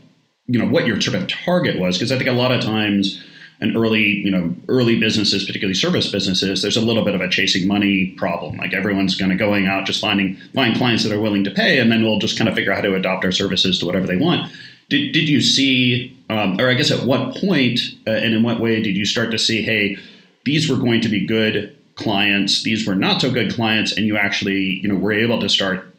you 0.47 0.59
know 0.59 0.67
what 0.67 0.87
your 0.87 1.01
sort 1.01 1.17
of 1.17 1.29
target 1.29 1.79
was 1.79 1.97
because 1.97 2.11
I 2.11 2.17
think 2.17 2.29
a 2.29 2.33
lot 2.33 2.53
of 2.53 2.61
times 2.61 3.23
and 3.61 3.77
early, 3.77 4.03
you 4.03 4.31
know, 4.31 4.55
early 4.69 5.01
businesses, 5.01 5.45
particularly 5.45 5.75
service 5.75 6.11
businesses, 6.11 6.61
there's 6.63 6.77
a 6.77 6.83
little 6.83 7.05
bit 7.05 7.15
of 7.15 7.21
a 7.21 7.29
chasing 7.29 7.67
money 7.67 8.15
problem. 8.19 8.57
Like 8.57 8.75
everyone's 8.75 9.17
kind 9.17 9.33
of 9.33 9.39
going 9.39 9.67
out 9.67 9.87
just 9.87 10.01
finding 10.01 10.37
find 10.55 10.77
clients 10.77 11.05
that 11.05 11.13
are 11.13 11.21
willing 11.21 11.45
to 11.45 11.51
pay, 11.51 11.79
and 11.79 11.91
then 11.91 12.03
we'll 12.03 12.19
just 12.19 12.37
kind 12.37 12.49
of 12.49 12.55
figure 12.55 12.73
out 12.73 12.77
how 12.77 12.83
to 12.83 12.95
adopt 12.95 13.25
our 13.25 13.33
services 13.33 13.79
to 13.79 13.87
whatever 13.87 14.07
they 14.07 14.17
want. 14.17 14.53
Did, 14.89 15.13
did 15.13 15.29
you 15.29 15.41
see, 15.41 16.16
um, 16.29 16.61
or 16.61 16.69
I 16.69 16.75
guess 16.75 16.91
at 16.91 17.05
what 17.05 17.37
point 17.37 17.81
uh, 18.07 18.11
and 18.11 18.35
in 18.35 18.43
what 18.43 18.61
way 18.61 18.83
did 18.83 18.97
you 18.97 19.05
start 19.05 19.31
to 19.31 19.39
see, 19.39 19.63
hey, 19.63 19.97
these 20.45 20.69
were 20.69 20.77
going 20.77 21.01
to 21.03 21.09
be 21.09 21.27
good 21.27 21.77
clients, 21.95 22.63
these 22.63 22.87
were 22.87 22.95
not 22.95 23.21
so 23.21 23.31
good 23.31 23.53
clients, 23.53 23.97
and 23.97 24.07
you 24.07 24.17
actually, 24.17 24.81
you 24.83 24.89
know, 24.89 24.97
were 24.97 25.13
able 25.13 25.41
to 25.41 25.49
start 25.49 25.93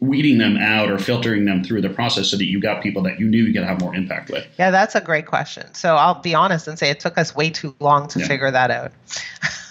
weeding 0.00 0.38
them 0.38 0.56
out 0.56 0.90
or 0.90 0.98
filtering 0.98 1.44
them 1.44 1.62
through 1.62 1.82
the 1.82 1.90
process 1.90 2.30
so 2.30 2.36
that 2.36 2.46
you 2.46 2.60
got 2.60 2.82
people 2.82 3.02
that 3.02 3.20
you 3.20 3.26
knew 3.26 3.44
you 3.44 3.52
could 3.52 3.62
have 3.62 3.80
more 3.80 3.94
impact 3.94 4.30
with? 4.30 4.46
Yeah, 4.58 4.70
that's 4.70 4.94
a 4.94 5.00
great 5.00 5.26
question. 5.26 5.72
So 5.74 5.96
I'll 5.96 6.20
be 6.20 6.34
honest 6.34 6.66
and 6.66 6.78
say 6.78 6.88
it 6.88 7.00
took 7.00 7.18
us 7.18 7.34
way 7.34 7.50
too 7.50 7.74
long 7.78 8.08
to 8.08 8.20
yeah. 8.20 8.26
figure 8.26 8.50
that 8.50 8.70
out. 8.70 8.92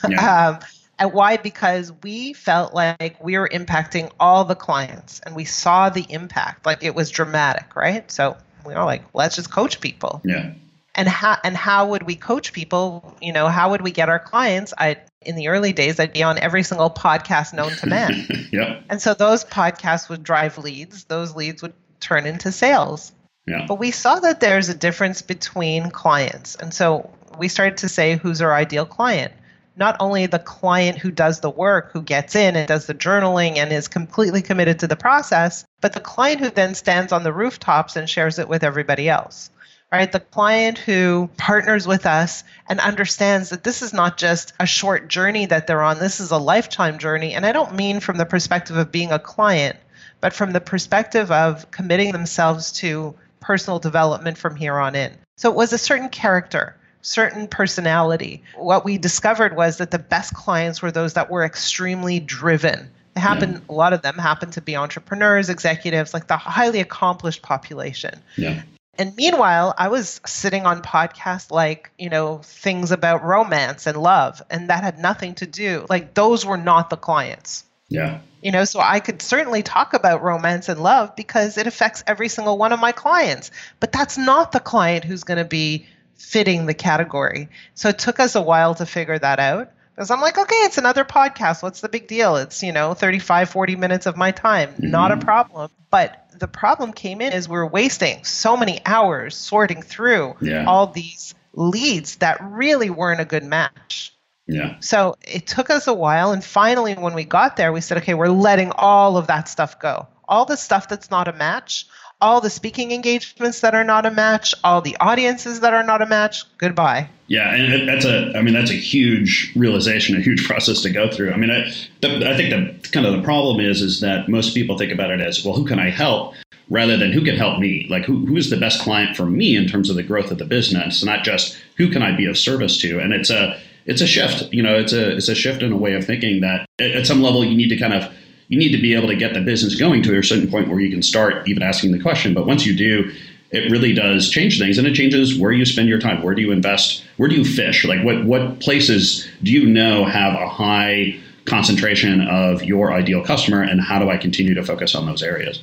Yeah. 0.07 0.49
um, 0.49 0.59
And 0.99 1.13
why? 1.13 1.37
Because 1.37 1.91
we 2.03 2.33
felt 2.33 2.73
like 2.73 3.21
we 3.23 3.37
were 3.37 3.49
impacting 3.49 4.11
all 4.19 4.45
the 4.45 4.55
clients 4.55 5.19
and 5.25 5.35
we 5.35 5.43
saw 5.43 5.89
the 5.89 6.05
impact. 6.09 6.65
Like 6.65 6.83
it 6.83 6.93
was 6.95 7.09
dramatic, 7.09 7.75
right? 7.75 8.09
So 8.11 8.37
we 8.65 8.73
were 8.73 8.83
like, 8.83 9.03
let's 9.13 9.35
just 9.35 9.51
coach 9.51 9.79
people. 9.81 10.21
Yeah. 10.23 10.53
And 10.97 11.09
how 11.09 11.37
and 11.43 11.57
how 11.57 11.87
would 11.87 12.03
we 12.03 12.15
coach 12.15 12.53
people? 12.53 13.15
You 13.21 13.33
know, 13.33 13.49
how 13.49 13.71
would 13.71 13.81
we 13.81 13.91
get 13.91 14.07
our 14.07 14.19
clients? 14.19 14.73
I 14.77 14.97
in 15.21 15.35
the 15.35 15.49
early 15.49 15.73
days, 15.73 15.99
I'd 15.99 16.13
be 16.13 16.23
on 16.23 16.37
every 16.37 16.63
single 16.63 16.89
podcast 16.89 17.53
known 17.53 17.71
to 17.71 17.87
man. 17.87 18.47
yeah. 18.51 18.81
And 18.89 19.01
so 19.01 19.13
those 19.13 19.43
podcasts 19.43 20.07
would 20.07 20.23
drive 20.23 20.57
leads. 20.57 21.03
Those 21.05 21.35
leads 21.35 21.61
would 21.61 21.73
turn 21.99 22.25
into 22.25 22.51
sales. 22.51 23.11
Yeah. 23.45 23.65
But 23.67 23.75
we 23.75 23.91
saw 23.91 24.19
that 24.19 24.39
there's 24.39 24.69
a 24.69 24.75
difference 24.75 25.21
between 25.21 25.91
clients. 25.91 26.55
And 26.55 26.73
so 26.73 27.09
we 27.37 27.47
started 27.47 27.77
to 27.77 27.89
say 27.89 28.15
who's 28.15 28.41
our 28.41 28.53
ideal 28.53 28.85
client. 28.85 29.33
Not 29.77 29.97
only 29.99 30.25
the 30.25 30.39
client 30.39 30.97
who 30.97 31.11
does 31.11 31.39
the 31.39 31.49
work, 31.49 31.91
who 31.91 32.01
gets 32.01 32.35
in 32.35 32.55
and 32.55 32.67
does 32.67 32.85
the 32.85 32.93
journaling 32.93 33.57
and 33.57 33.71
is 33.71 33.87
completely 33.87 34.41
committed 34.41 34.79
to 34.79 34.87
the 34.87 34.95
process, 34.95 35.65
but 35.81 35.93
the 35.93 35.99
client 35.99 36.39
who 36.39 36.49
then 36.49 36.75
stands 36.75 37.11
on 37.11 37.23
the 37.23 37.33
rooftops 37.33 37.95
and 37.95 38.09
shares 38.09 38.39
it 38.39 38.47
with 38.47 38.63
everybody 38.63 39.09
else. 39.09 39.49
Right? 39.91 40.11
The 40.11 40.19
client 40.19 40.77
who 40.77 41.29
partners 41.37 41.87
with 41.87 42.05
us 42.05 42.43
and 42.67 42.79
understands 42.79 43.49
that 43.49 43.63
this 43.63 43.81
is 43.81 43.93
not 43.93 44.17
just 44.17 44.53
a 44.59 44.65
short 44.65 45.07
journey 45.07 45.45
that 45.45 45.67
they're 45.67 45.83
on, 45.83 45.99
this 45.99 46.19
is 46.19 46.31
a 46.31 46.37
lifetime 46.37 46.97
journey. 46.97 47.33
And 47.33 47.45
I 47.45 47.51
don't 47.51 47.75
mean 47.75 47.99
from 47.99 48.17
the 48.17 48.25
perspective 48.25 48.75
of 48.75 48.91
being 48.91 49.11
a 49.11 49.19
client, 49.19 49.77
but 50.19 50.33
from 50.33 50.51
the 50.51 50.59
perspective 50.59 51.31
of 51.31 51.69
committing 51.71 52.11
themselves 52.11 52.71
to 52.73 53.15
personal 53.39 53.79
development 53.79 54.37
from 54.37 54.55
here 54.55 54.75
on 54.75 54.95
in. 54.95 55.13
So 55.37 55.49
it 55.51 55.55
was 55.55 55.71
a 55.71 55.77
certain 55.77 56.09
character, 56.09 56.75
certain 57.05 57.47
personality. 57.47 58.41
What 58.55 58.83
we 58.83 58.97
discovered 58.97 59.55
was 59.55 59.77
that 59.77 59.91
the 59.91 59.99
best 59.99 60.33
clients 60.33 60.81
were 60.81 60.91
those 60.91 61.13
that 61.13 61.29
were 61.29 61.43
extremely 61.45 62.19
driven. 62.19 62.89
They 63.13 63.21
happen 63.21 63.51
yeah. 63.53 63.59
a 63.69 63.73
lot 63.73 63.93
of 63.93 64.01
them 64.01 64.15
happen 64.15 64.51
to 64.51 64.61
be 64.61 64.75
entrepreneurs, 64.75 65.49
executives, 65.49 66.13
like 66.13 66.27
the 66.27 66.35
highly 66.35 66.79
accomplished 66.79 67.43
population. 67.43 68.21
Yeah. 68.35 68.63
And 68.97 69.15
meanwhile, 69.15 69.73
I 69.77 69.89
was 69.89 70.19
sitting 70.25 70.65
on 70.65 70.81
podcasts 70.81 71.51
like, 71.51 71.91
you 71.97 72.09
know, 72.09 72.39
things 72.43 72.91
about 72.91 73.23
romance 73.23 73.87
and 73.87 73.97
love, 73.97 74.41
and 74.49 74.69
that 74.69 74.83
had 74.83 74.97
nothing 74.97 75.35
to 75.35 75.45
do. 75.45 75.85
Like 75.89 76.13
those 76.13 76.45
were 76.45 76.57
not 76.57 76.89
the 76.89 76.97
clients. 76.97 77.65
Yeah. 77.87 78.19
You 78.41 78.51
know, 78.51 78.63
so 78.63 78.79
I 78.79 78.99
could 78.99 79.21
certainly 79.21 79.61
talk 79.63 79.93
about 79.93 80.23
romance 80.23 80.69
and 80.69 80.81
love 80.81 81.15
because 81.15 81.57
it 81.57 81.67
affects 81.67 82.03
every 82.07 82.29
single 82.29 82.57
one 82.57 82.73
of 82.73 82.79
my 82.79 82.93
clients. 82.93 83.51
But 83.79 83.91
that's 83.91 84.17
not 84.17 84.51
the 84.51 84.59
client 84.59 85.03
who's 85.03 85.23
going 85.23 85.37
to 85.37 85.45
be 85.45 85.85
fitting 86.15 86.65
the 86.65 86.73
category. 86.73 87.49
So 87.73 87.89
it 87.89 87.99
took 87.99 88.19
us 88.19 88.35
a 88.35 88.41
while 88.41 88.75
to 88.75 88.85
figure 88.85 89.17
that 89.17 89.39
out. 89.39 89.71
Because 89.95 90.11
I'm 90.11 90.19
like, 90.19 90.37
okay, 90.37 90.55
it's 90.55 90.77
another 90.77 91.05
podcast. 91.05 91.63
What's 91.63 91.79
the 91.79 91.87
big 91.87 92.07
deal? 92.07 92.35
It's, 92.35 92.61
you 92.61 92.73
know, 92.73 92.93
35, 92.93 93.49
40 93.49 93.75
minutes 93.77 94.05
of 94.05 94.17
my 94.17 94.31
time. 94.31 94.73
Mm-hmm. 94.73 94.91
Not 94.91 95.11
a 95.11 95.17
problem. 95.17 95.71
But 95.89 96.31
the 96.37 96.49
problem 96.49 96.91
came 96.91 97.21
in 97.21 97.31
is 97.31 97.47
we're 97.47 97.65
wasting 97.65 98.23
so 98.25 98.57
many 98.57 98.81
hours 98.85 99.35
sorting 99.35 99.81
through 99.81 100.35
yeah. 100.41 100.65
all 100.65 100.87
these 100.87 101.33
leads 101.53 102.17
that 102.17 102.39
really 102.43 102.89
weren't 102.89 103.21
a 103.21 103.25
good 103.25 103.45
match. 103.45 104.13
Yeah. 104.47 104.75
So 104.79 105.15
it 105.21 105.47
took 105.47 105.69
us 105.69 105.87
a 105.87 105.93
while. 105.93 106.31
And 106.31 106.43
finally, 106.43 106.93
when 106.93 107.13
we 107.13 107.23
got 107.23 107.55
there, 107.55 107.71
we 107.71 107.81
said, 107.81 107.99
okay, 107.99 108.13
we're 108.13 108.27
letting 108.27 108.71
all 108.71 109.17
of 109.17 109.27
that 109.27 109.47
stuff 109.47 109.79
go. 109.79 110.07
All 110.27 110.45
the 110.45 110.57
stuff 110.57 110.89
that's 110.89 111.09
not 111.09 111.27
a 111.27 111.33
match, 111.33 111.87
all 112.21 112.41
the 112.41 112.49
speaking 112.49 112.91
engagements 112.91 113.59
that 113.61 113.75
are 113.75 113.83
not 113.83 114.05
a 114.05 114.11
match, 114.11 114.53
all 114.63 114.81
the 114.81 114.95
audiences 114.99 115.59
that 115.59 115.73
are 115.73 115.83
not 115.83 116.01
a 116.01 116.05
match, 116.05 116.43
goodbye. 116.57 117.09
Yeah, 117.27 117.53
and 117.53 117.87
that's 117.87 118.05
a, 118.05 118.37
I 118.37 118.41
mean, 118.41 118.53
that's 118.53 118.71
a 118.71 118.75
huge 118.75 119.51
realization, 119.55 120.15
a 120.15 120.21
huge 120.21 120.47
process 120.47 120.81
to 120.81 120.89
go 120.89 121.09
through. 121.09 121.31
I 121.31 121.37
mean, 121.37 121.51
I, 121.51 121.71
the, 122.01 122.29
I 122.29 122.37
think 122.37 122.49
the 122.81 122.89
kind 122.89 123.05
of 123.05 123.13
the 123.13 123.23
problem 123.23 123.59
is, 123.59 123.81
is 123.81 123.99
that 124.01 124.29
most 124.29 124.53
people 124.53 124.77
think 124.77 124.91
about 124.91 125.11
it 125.11 125.21
as, 125.21 125.43
well, 125.43 125.55
who 125.55 125.65
can 125.65 125.79
I 125.79 125.89
help? 125.89 126.33
Rather 126.69 126.97
than 126.97 127.11
who 127.11 127.23
can 127.23 127.35
help 127.35 127.59
me, 127.59 127.85
like 127.89 128.05
who, 128.05 128.25
who 128.25 128.37
is 128.37 128.49
the 128.49 128.57
best 128.57 128.81
client 128.81 129.15
for 129.15 129.25
me 129.25 129.55
in 129.55 129.67
terms 129.67 129.89
of 129.89 129.95
the 129.95 130.03
growth 130.03 130.31
of 130.31 130.39
the 130.39 130.45
business, 130.45 131.03
not 131.03 131.23
just 131.23 131.57
who 131.77 131.91
can 131.91 132.01
I 132.01 132.15
be 132.15 132.25
of 132.25 132.37
service 132.37 132.79
to. 132.81 132.99
And 132.99 133.13
it's 133.13 133.29
a, 133.29 133.59
it's 133.85 134.01
a 134.01 134.07
shift. 134.07 134.51
You 134.51 134.63
know, 134.63 134.75
it's 134.75 134.93
a 134.93 135.15
it's 135.15 135.27
a 135.27 135.35
shift 135.35 135.61
in 135.61 135.71
a 135.71 135.77
way 135.77 135.93
of 135.93 136.05
thinking 136.05 136.41
that 136.41 136.65
at 136.79 137.05
some 137.05 137.21
level 137.21 137.45
you 137.45 137.55
need 137.55 137.69
to 137.69 137.77
kind 137.77 137.93
of 137.93 138.11
you 138.47 138.57
need 138.57 138.75
to 138.75 138.81
be 138.81 138.93
able 138.93 139.07
to 139.07 139.15
get 139.15 139.33
the 139.33 139.41
business 139.41 139.75
going 139.75 140.03
to 140.03 140.17
a 140.17 140.23
certain 140.23 140.49
point 140.49 140.69
where 140.69 140.79
you 140.79 140.91
can 140.91 141.01
start 141.01 141.47
even 141.47 141.63
asking 141.63 141.91
the 141.91 142.01
question. 142.01 142.33
But 142.33 142.45
once 142.45 142.65
you 142.65 142.75
do, 142.75 143.11
it 143.51 143.71
really 143.71 143.93
does 143.93 144.29
change 144.29 144.59
things, 144.59 144.77
and 144.77 144.87
it 144.87 144.93
changes 144.93 145.37
where 145.39 145.51
you 145.51 145.65
spend 145.65 145.87
your 145.87 145.99
time. 145.99 146.21
Where 146.21 146.35
do 146.35 146.41
you 146.41 146.51
invest? 146.51 147.03
Where 147.17 147.29
do 147.29 147.35
you 147.35 147.45
fish? 147.45 147.85
Like 147.85 148.03
what 148.03 148.25
what 148.25 148.59
places 148.59 149.27
do 149.43 149.51
you 149.51 149.65
know 149.65 150.05
have 150.05 150.33
a 150.33 150.49
high 150.49 151.19
concentration 151.45 152.21
of 152.21 152.63
your 152.63 152.91
ideal 152.91 153.23
customer, 153.23 153.61
and 153.61 153.79
how 153.81 153.99
do 153.99 154.09
I 154.09 154.17
continue 154.17 154.53
to 154.55 154.63
focus 154.63 154.95
on 154.95 155.05
those 155.05 155.23
areas? 155.23 155.61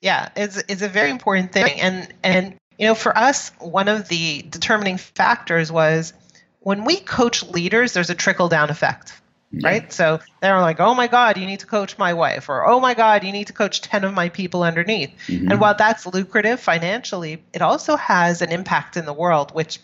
Yeah, 0.00 0.28
it's 0.36 0.62
it's 0.68 0.82
a 0.82 0.88
very 0.88 1.10
important 1.10 1.52
thing, 1.52 1.80
and 1.80 2.12
and 2.22 2.54
you 2.78 2.86
know 2.86 2.94
for 2.94 3.16
us 3.16 3.50
one 3.58 3.88
of 3.88 4.08
the 4.08 4.42
determining 4.42 4.96
factors 4.96 5.72
was 5.72 6.12
when 6.60 6.84
we 6.84 6.96
coach 6.96 7.42
leaders, 7.42 7.94
there's 7.94 8.10
a 8.10 8.14
trickle 8.14 8.48
down 8.48 8.70
effect. 8.70 9.19
Yeah. 9.52 9.68
Right. 9.68 9.92
So 9.92 10.20
they're 10.40 10.60
like, 10.60 10.78
oh 10.78 10.94
my 10.94 11.08
God, 11.08 11.36
you 11.36 11.44
need 11.44 11.60
to 11.60 11.66
coach 11.66 11.98
my 11.98 12.14
wife, 12.14 12.48
or 12.48 12.66
oh 12.66 12.78
my 12.78 12.94
God, 12.94 13.24
you 13.24 13.32
need 13.32 13.48
to 13.48 13.52
coach 13.52 13.80
10 13.80 14.04
of 14.04 14.14
my 14.14 14.28
people 14.28 14.62
underneath. 14.62 15.10
Mm-hmm. 15.26 15.50
And 15.50 15.60
while 15.60 15.74
that's 15.76 16.06
lucrative 16.06 16.60
financially, 16.60 17.42
it 17.52 17.60
also 17.60 17.96
has 17.96 18.42
an 18.42 18.52
impact 18.52 18.96
in 18.96 19.06
the 19.06 19.12
world, 19.12 19.52
which 19.52 19.80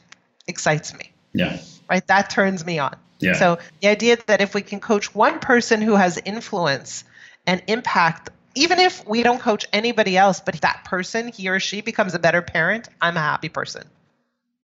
excites 0.47 0.97
me. 0.97 1.13
Yeah. 1.33 1.59
Right. 1.91 2.07
That 2.07 2.31
turns 2.31 2.65
me 2.65 2.79
on. 2.79 2.97
Yeah. 3.19 3.33
So 3.35 3.59
the 3.81 3.89
idea 3.89 4.19
that 4.27 4.41
if 4.41 4.55
we 4.55 4.63
can 4.63 4.79
coach 4.79 5.15
one 5.15 5.41
person 5.41 5.81
who 5.81 5.97
has 5.97 6.19
influence 6.19 7.03
and 7.47 7.63
impact, 7.67 8.31
even 8.55 8.79
if 8.79 9.07
we 9.07 9.23
don't 9.23 9.41
coach 9.41 9.67
anybody 9.73 10.17
else, 10.17 10.41
but 10.41 10.61
that 10.61 10.85
person, 10.85 11.29
he 11.29 11.49
or 11.49 11.61
she 11.61 11.81
becomes 11.81 12.15
a 12.15 12.19
better 12.19 12.43
parent, 12.43 12.89
I'm 13.01 13.17
a 13.17 13.21
happy 13.21 13.49
person. 13.49 13.85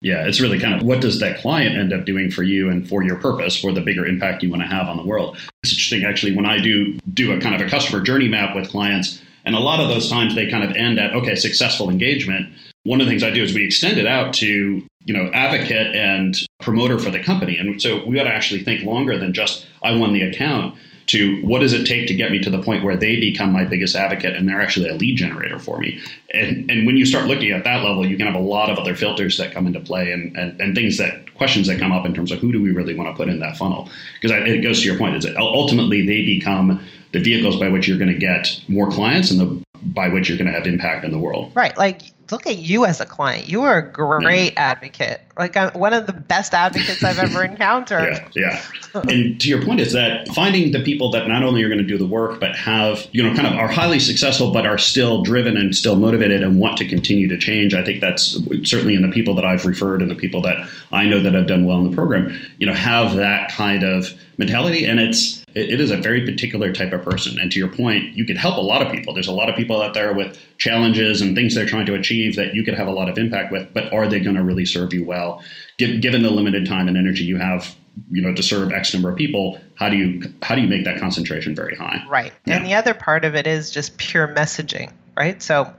Yeah, 0.02 0.26
it's 0.26 0.40
really 0.40 0.58
kind 0.58 0.74
of 0.74 0.82
what 0.82 1.02
does 1.02 1.20
that 1.20 1.40
client 1.40 1.76
end 1.76 1.92
up 1.92 2.06
doing 2.06 2.30
for 2.30 2.42
you 2.42 2.70
and 2.70 2.88
for 2.88 3.02
your 3.02 3.16
purpose 3.16 3.60
for 3.60 3.70
the 3.70 3.82
bigger 3.82 4.06
impact 4.06 4.42
you 4.42 4.48
want 4.48 4.62
to 4.62 4.68
have 4.68 4.88
on 4.88 4.96
the 4.96 5.04
world. 5.04 5.36
It's 5.62 5.72
interesting 5.72 6.04
actually 6.04 6.34
when 6.34 6.46
I 6.46 6.58
do 6.58 6.98
do 7.12 7.32
a 7.32 7.40
kind 7.40 7.54
of 7.54 7.60
a 7.60 7.68
customer 7.68 8.00
journey 8.00 8.26
map 8.26 8.56
with 8.56 8.70
clients, 8.70 9.20
and 9.44 9.54
a 9.54 9.58
lot 9.58 9.78
of 9.78 9.88
those 9.88 10.08
times 10.08 10.34
they 10.34 10.50
kind 10.50 10.64
of 10.64 10.74
end 10.74 10.98
at 10.98 11.14
okay, 11.14 11.34
successful 11.34 11.90
engagement. 11.90 12.50
One 12.84 13.02
of 13.02 13.06
the 13.06 13.10
things 13.10 13.22
I 13.22 13.30
do 13.30 13.42
is 13.42 13.54
we 13.54 13.64
extend 13.64 13.98
it 13.98 14.06
out 14.06 14.32
to 14.34 14.82
you 15.04 15.14
know 15.14 15.30
advocate 15.34 15.94
and 15.94 16.34
promoter 16.62 16.98
for 16.98 17.10
the 17.10 17.22
company, 17.22 17.58
and 17.58 17.80
so 17.80 18.02
we 18.06 18.16
got 18.16 18.24
to 18.24 18.30
actually 18.30 18.64
think 18.64 18.84
longer 18.84 19.18
than 19.18 19.34
just 19.34 19.66
I 19.82 19.94
won 19.94 20.14
the 20.14 20.22
account 20.22 20.76
to 21.06 21.40
what 21.42 21.60
does 21.60 21.72
it 21.72 21.86
take 21.86 22.06
to 22.06 22.14
get 22.14 22.30
me 22.30 22.38
to 22.38 22.50
the 22.50 22.62
point 22.62 22.84
where 22.84 22.96
they 22.96 23.18
become 23.18 23.52
my 23.52 23.64
biggest 23.64 23.96
advocate 23.96 24.36
and 24.36 24.48
they're 24.48 24.60
actually 24.60 24.88
a 24.88 24.94
lead 24.94 25.16
generator 25.16 25.58
for 25.58 25.78
me. 25.78 26.00
And, 26.32 26.70
and 26.70 26.86
when 26.86 26.96
you 26.96 27.04
start 27.04 27.26
looking 27.26 27.50
at 27.50 27.64
that 27.64 27.82
level, 27.82 28.06
you 28.06 28.16
can 28.16 28.26
have 28.26 28.36
a 28.36 28.44
lot 28.44 28.70
of 28.70 28.78
other 28.78 28.94
filters 28.94 29.36
that 29.38 29.52
come 29.52 29.66
into 29.66 29.80
play 29.80 30.12
and, 30.12 30.36
and, 30.36 30.60
and 30.60 30.74
things 30.74 30.98
that 30.98 31.34
questions 31.34 31.66
that 31.66 31.78
come 31.78 31.90
up 31.90 32.06
in 32.06 32.14
terms 32.14 32.30
of 32.30 32.38
who 32.38 32.52
do 32.52 32.62
we 32.62 32.70
really 32.70 32.94
want 32.94 33.08
to 33.08 33.16
put 33.16 33.28
in 33.28 33.40
that 33.40 33.56
funnel? 33.56 33.88
Because 34.20 34.30
it 34.46 34.62
goes 34.62 34.80
to 34.80 34.86
your 34.86 34.98
point, 34.98 35.16
is 35.16 35.24
that 35.24 35.36
ultimately 35.36 36.06
they 36.06 36.24
become 36.24 36.84
the 37.12 37.20
vehicles 37.20 37.58
by 37.58 37.68
which 37.68 37.88
you're 37.88 37.98
going 37.98 38.12
to 38.12 38.18
get 38.18 38.60
more 38.68 38.90
clients 38.90 39.30
and 39.30 39.40
the 39.40 39.64
by 39.82 40.08
which 40.08 40.28
you're 40.28 40.36
going 40.36 40.46
to 40.46 40.52
have 40.52 40.66
impact 40.66 41.04
in 41.04 41.10
the 41.10 41.18
world. 41.18 41.52
Right. 41.54 41.76
Like 41.76 42.02
look 42.32 42.46
at 42.46 42.58
you 42.58 42.84
as 42.84 43.00
a 43.00 43.06
client. 43.06 43.48
You 43.48 43.62
are 43.62 43.78
a 43.78 43.92
great 43.92 44.52
yeah. 44.52 44.60
advocate. 44.60 45.20
Like 45.38 45.56
I'm 45.56 45.70
one 45.72 45.92
of 45.92 46.06
the 46.06 46.12
best 46.12 46.54
advocates 46.54 47.02
I've 47.02 47.18
ever 47.18 47.42
encountered. 47.50 48.22
Yeah, 48.34 48.62
yeah. 48.94 49.00
and 49.08 49.40
to 49.40 49.48
your 49.48 49.62
point 49.64 49.80
is 49.80 49.92
that 49.92 50.28
finding 50.28 50.72
the 50.72 50.82
people 50.82 51.10
that 51.12 51.28
not 51.28 51.42
only 51.42 51.62
are 51.62 51.68
going 51.68 51.78
to 51.78 51.86
do 51.86 51.98
the 51.98 52.06
work, 52.06 52.40
but 52.40 52.54
have 52.56 53.06
you 53.12 53.22
know 53.22 53.34
kind 53.34 53.46
of 53.46 53.54
are 53.54 53.68
highly 53.68 54.00
successful, 54.00 54.52
but 54.52 54.66
are 54.66 54.78
still 54.78 55.22
driven 55.22 55.56
and 55.56 55.74
still 55.74 55.96
motivated 55.96 56.42
and 56.42 56.60
want 56.60 56.76
to 56.78 56.88
continue 56.88 57.28
to 57.28 57.38
change. 57.38 57.74
I 57.74 57.84
think 57.84 58.00
that's 58.00 58.38
certainly 58.64 58.94
in 58.94 59.02
the 59.02 59.12
people 59.12 59.34
that 59.34 59.44
I've 59.44 59.64
referred 59.64 60.02
and 60.02 60.10
the 60.10 60.14
people 60.14 60.42
that 60.42 60.68
I 60.92 61.06
know 61.06 61.20
that 61.20 61.34
have 61.34 61.46
done 61.46 61.64
well 61.64 61.78
in 61.78 61.90
the 61.90 61.96
program. 61.96 62.38
You 62.58 62.66
know, 62.66 62.74
have 62.74 63.16
that 63.16 63.50
kind 63.52 63.82
of 63.82 64.12
mentality, 64.36 64.84
and 64.86 65.00
it's 65.00 65.39
it 65.54 65.80
is 65.80 65.90
a 65.90 65.96
very 65.96 66.24
particular 66.24 66.72
type 66.72 66.92
of 66.92 67.02
person. 67.02 67.38
And 67.38 67.50
to 67.52 67.58
your 67.58 67.68
point, 67.68 68.14
you 68.14 68.24
could 68.24 68.36
help 68.36 68.56
a 68.56 68.60
lot 68.60 68.82
of 68.82 68.92
people. 68.92 69.14
There's 69.14 69.28
a 69.28 69.32
lot 69.32 69.48
of 69.48 69.56
people 69.56 69.82
out 69.82 69.94
there 69.94 70.12
with 70.12 70.38
challenges 70.58 71.20
and 71.20 71.34
things 71.34 71.54
they're 71.54 71.66
trying 71.66 71.86
to 71.86 71.94
achieve 71.94 72.36
that 72.36 72.54
you 72.54 72.64
could 72.64 72.74
have 72.74 72.86
a 72.86 72.92
lot 72.92 73.08
of 73.08 73.18
impact 73.18 73.52
with, 73.52 73.72
but 73.72 73.92
are 73.92 74.08
they 74.08 74.20
going 74.20 74.36
to 74.36 74.42
really 74.42 74.64
serve 74.64 74.92
you 74.92 75.04
well? 75.04 75.42
Given 75.78 76.22
the 76.22 76.30
limited 76.30 76.66
time 76.66 76.88
and 76.88 76.96
energy 76.96 77.24
you 77.24 77.38
have, 77.38 77.74
you 78.10 78.22
know, 78.22 78.34
to 78.34 78.42
serve 78.42 78.72
X 78.72 78.94
number 78.94 79.10
of 79.10 79.16
people, 79.16 79.60
how 79.74 79.88
do 79.88 79.96
you 79.96 80.32
how 80.42 80.54
do 80.54 80.60
you 80.60 80.68
make 80.68 80.84
that 80.84 81.00
concentration 81.00 81.54
very 81.54 81.74
high? 81.74 82.04
Right. 82.08 82.32
Yeah. 82.44 82.56
And 82.56 82.66
the 82.66 82.74
other 82.74 82.94
part 82.94 83.24
of 83.24 83.34
it 83.34 83.46
is 83.46 83.70
just 83.70 83.96
pure 83.96 84.28
messaging, 84.28 84.92
right? 85.16 85.42
So 85.42 85.72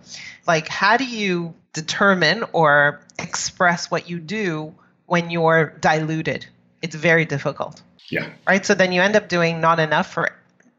like 0.47 0.67
how 0.67 0.97
do 0.97 1.05
you 1.05 1.53
determine 1.73 2.43
or 2.51 2.99
express 3.19 3.89
what 3.89 4.09
you 4.09 4.19
do 4.19 4.73
when 5.05 5.29
you're 5.29 5.73
diluted? 5.79 6.45
It's 6.81 6.95
very 6.95 7.25
difficult. 7.25 7.81
Yeah. 8.09 8.29
Right. 8.47 8.65
So 8.65 8.73
then 8.73 8.91
you 8.91 9.01
end 9.01 9.15
up 9.15 9.29
doing 9.29 9.61
not 9.61 9.79
enough 9.79 10.11
for 10.11 10.31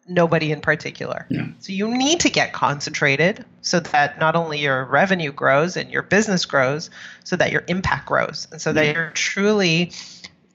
nobody 0.09 0.53
in 0.53 0.61
particular. 0.61 1.27
Yeah. 1.29 1.47
So 1.61 1.73
you 1.73 1.97
need 1.97 2.21
to 2.21 2.31
get 2.31 2.53
concentrated 2.53 3.45
so 3.61 3.81
that 3.81 4.19
not 4.19 4.35
only 4.37 4.59
your 4.59 4.85
revenue 4.85 5.33
grows 5.33 5.77
and 5.77 5.91
your 5.91 6.03
business 6.03 6.45
grows, 6.45 6.91
so 7.25 7.37
that 7.37 7.53
your 7.53 7.65
impact 7.69 8.07
grows 8.07 8.49
and 8.51 8.61
so 8.61 8.73
that 8.73 8.95
you're 8.95 9.11
truly 9.11 9.93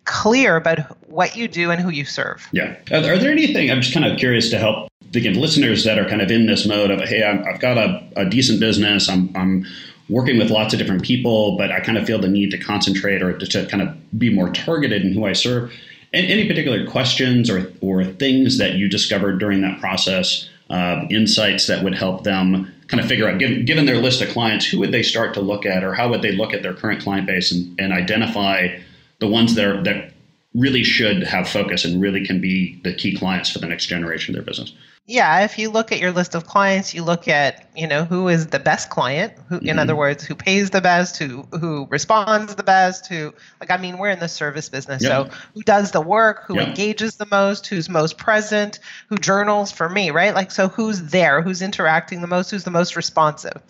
clear 0.07 0.55
about 0.55 0.79
what 1.09 1.35
you 1.35 1.47
do 1.47 1.71
and 1.71 1.81
who 1.81 1.89
you 1.89 2.05
serve. 2.05 2.47
Yeah. 2.51 2.77
Are, 2.91 2.97
are 2.97 3.17
there 3.17 3.31
anything, 3.31 3.69
I'm 3.71 3.81
just 3.81 3.93
kind 3.93 4.05
of 4.05 4.17
curious 4.17 4.49
to 4.49 4.57
help, 4.57 4.89
again, 5.13 5.35
listeners 5.35 5.83
that 5.83 5.97
are 5.97 6.07
kind 6.07 6.21
of 6.21 6.31
in 6.31 6.45
this 6.45 6.65
mode 6.65 6.91
of, 6.91 7.01
hey, 7.01 7.23
i 7.23 7.51
have 7.51 7.59
got 7.59 7.77
a, 7.77 8.03
a 8.15 8.25
decent 8.25 8.59
business, 8.59 9.09
I'm, 9.09 9.29
I'm 9.35 9.65
working 10.09 10.37
with 10.37 10.49
lots 10.49 10.73
of 10.73 10.79
different 10.79 11.03
people, 11.03 11.57
but 11.57 11.71
I 11.71 11.81
kind 11.81 11.97
of 11.97 12.05
feel 12.05 12.19
the 12.19 12.29
need 12.29 12.51
to 12.51 12.57
concentrate 12.57 13.21
or 13.21 13.37
to, 13.37 13.45
to 13.45 13.65
kind 13.67 13.83
of 13.83 14.19
be 14.19 14.33
more 14.33 14.49
targeted 14.49 15.03
in 15.03 15.13
who 15.13 15.25
I 15.25 15.33
serve. 15.33 15.73
Any 16.17 16.47
particular 16.47 16.85
questions 16.87 17.49
or, 17.49 17.71
or 17.81 18.03
things 18.03 18.57
that 18.57 18.73
you 18.73 18.89
discovered 18.89 19.39
during 19.39 19.61
that 19.61 19.79
process, 19.79 20.49
uh, 20.69 21.05
insights 21.09 21.67
that 21.67 21.83
would 21.83 21.95
help 21.95 22.23
them 22.23 22.73
kind 22.87 23.01
of 23.01 23.07
figure 23.07 23.27
out, 23.27 23.39
given, 23.39 23.65
given 23.65 23.85
their 23.85 23.97
list 23.97 24.21
of 24.21 24.29
clients, 24.29 24.65
who 24.65 24.79
would 24.79 24.91
they 24.91 25.03
start 25.03 25.33
to 25.33 25.41
look 25.41 25.65
at 25.65 25.83
or 25.83 25.93
how 25.93 26.09
would 26.09 26.21
they 26.21 26.31
look 26.31 26.53
at 26.53 26.63
their 26.63 26.73
current 26.73 27.01
client 27.01 27.27
base 27.27 27.51
and, 27.51 27.79
and 27.79 27.93
identify 27.93 28.67
the 29.19 29.27
ones 29.27 29.55
that, 29.55 29.65
are, 29.65 29.83
that 29.83 30.13
really 30.53 30.83
should 30.83 31.23
have 31.23 31.47
focus 31.47 31.85
and 31.85 32.01
really 32.01 32.25
can 32.25 32.41
be 32.41 32.79
the 32.83 32.93
key 32.93 33.15
clients 33.15 33.49
for 33.49 33.59
the 33.59 33.67
next 33.67 33.87
generation 33.87 34.33
of 34.33 34.43
their 34.43 34.45
business? 34.45 34.73
Yeah 35.07 35.39
if 35.39 35.57
you 35.57 35.71
look 35.71 35.91
at 35.93 35.99
your 35.99 36.11
list 36.11 36.35
of 36.35 36.45
clients 36.45 36.93
you 36.93 37.01
look 37.01 37.27
at 37.27 37.65
you 37.75 37.87
know 37.87 38.03
who 38.03 38.27
is 38.27 38.47
the 38.47 38.59
best 38.59 38.89
client 38.89 39.33
who 39.47 39.55
mm-hmm. 39.55 39.69
in 39.69 39.79
other 39.79 39.95
words 39.95 40.23
who 40.23 40.35
pays 40.35 40.69
the 40.69 40.81
best 40.81 41.17
who 41.17 41.43
who 41.59 41.87
responds 41.89 42.55
the 42.55 42.63
best 42.63 43.07
who 43.07 43.33
like 43.61 43.71
i 43.71 43.77
mean 43.77 43.97
we're 43.97 44.09
in 44.09 44.19
the 44.19 44.27
service 44.27 44.67
business 44.67 45.01
yep. 45.01 45.31
so 45.31 45.37
who 45.53 45.61
does 45.63 45.91
the 45.91 46.01
work 46.01 46.43
who 46.45 46.55
yep. 46.55 46.67
engages 46.67 47.15
the 47.15 47.27
most 47.31 47.65
who's 47.65 47.89
most 47.89 48.17
present 48.17 48.79
who 49.09 49.17
journals 49.17 49.71
for 49.71 49.89
me 49.89 50.11
right 50.11 50.35
like 50.35 50.51
so 50.51 50.67
who's 50.67 51.01
there 51.03 51.41
who's 51.41 51.61
interacting 51.61 52.21
the 52.21 52.27
most 52.27 52.51
who's 52.51 52.65
the 52.65 52.71
most 52.71 52.95
responsive 52.95 53.61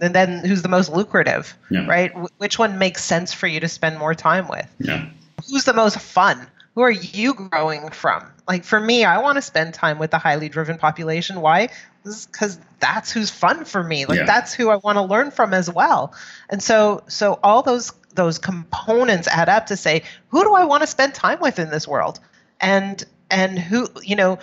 and 0.00 0.14
then 0.14 0.44
who's 0.44 0.62
the 0.62 0.68
most 0.68 0.90
lucrative 0.90 1.56
yeah. 1.70 1.84
right 1.86 2.12
which 2.38 2.58
one 2.58 2.78
makes 2.78 3.04
sense 3.04 3.34
for 3.34 3.48
you 3.48 3.58
to 3.58 3.68
spend 3.68 3.98
more 3.98 4.14
time 4.14 4.46
with 4.48 4.72
yeah 4.78 5.08
who's 5.50 5.64
the 5.64 5.74
most 5.74 5.98
fun 5.98 6.46
who 6.74 6.82
are 6.82 6.90
you 6.90 7.34
growing 7.34 7.90
from? 7.90 8.24
Like 8.48 8.64
for 8.64 8.78
me, 8.78 9.04
I 9.04 9.18
want 9.18 9.36
to 9.36 9.42
spend 9.42 9.74
time 9.74 9.98
with 9.98 10.10
the 10.10 10.18
highly 10.18 10.48
driven 10.48 10.76
population. 10.76 11.40
Why? 11.40 11.68
Because 12.02 12.58
that's 12.80 13.10
who's 13.10 13.30
fun 13.30 13.64
for 13.64 13.82
me. 13.82 14.06
Like 14.06 14.18
yeah. 14.18 14.24
that's 14.24 14.52
who 14.52 14.70
I 14.70 14.76
want 14.76 14.96
to 14.96 15.02
learn 15.02 15.30
from 15.30 15.54
as 15.54 15.70
well. 15.70 16.14
And 16.50 16.62
so, 16.62 17.02
so 17.06 17.38
all 17.42 17.62
those 17.62 17.92
those 18.14 18.38
components 18.38 19.26
add 19.28 19.48
up 19.48 19.66
to 19.66 19.76
say, 19.76 20.02
who 20.28 20.42
do 20.44 20.54
I 20.54 20.64
want 20.64 20.82
to 20.82 20.86
spend 20.86 21.14
time 21.14 21.38
with 21.40 21.58
in 21.58 21.70
this 21.70 21.88
world? 21.88 22.20
And 22.60 23.02
and 23.30 23.58
who 23.58 23.88
you 24.02 24.16
know 24.16 24.38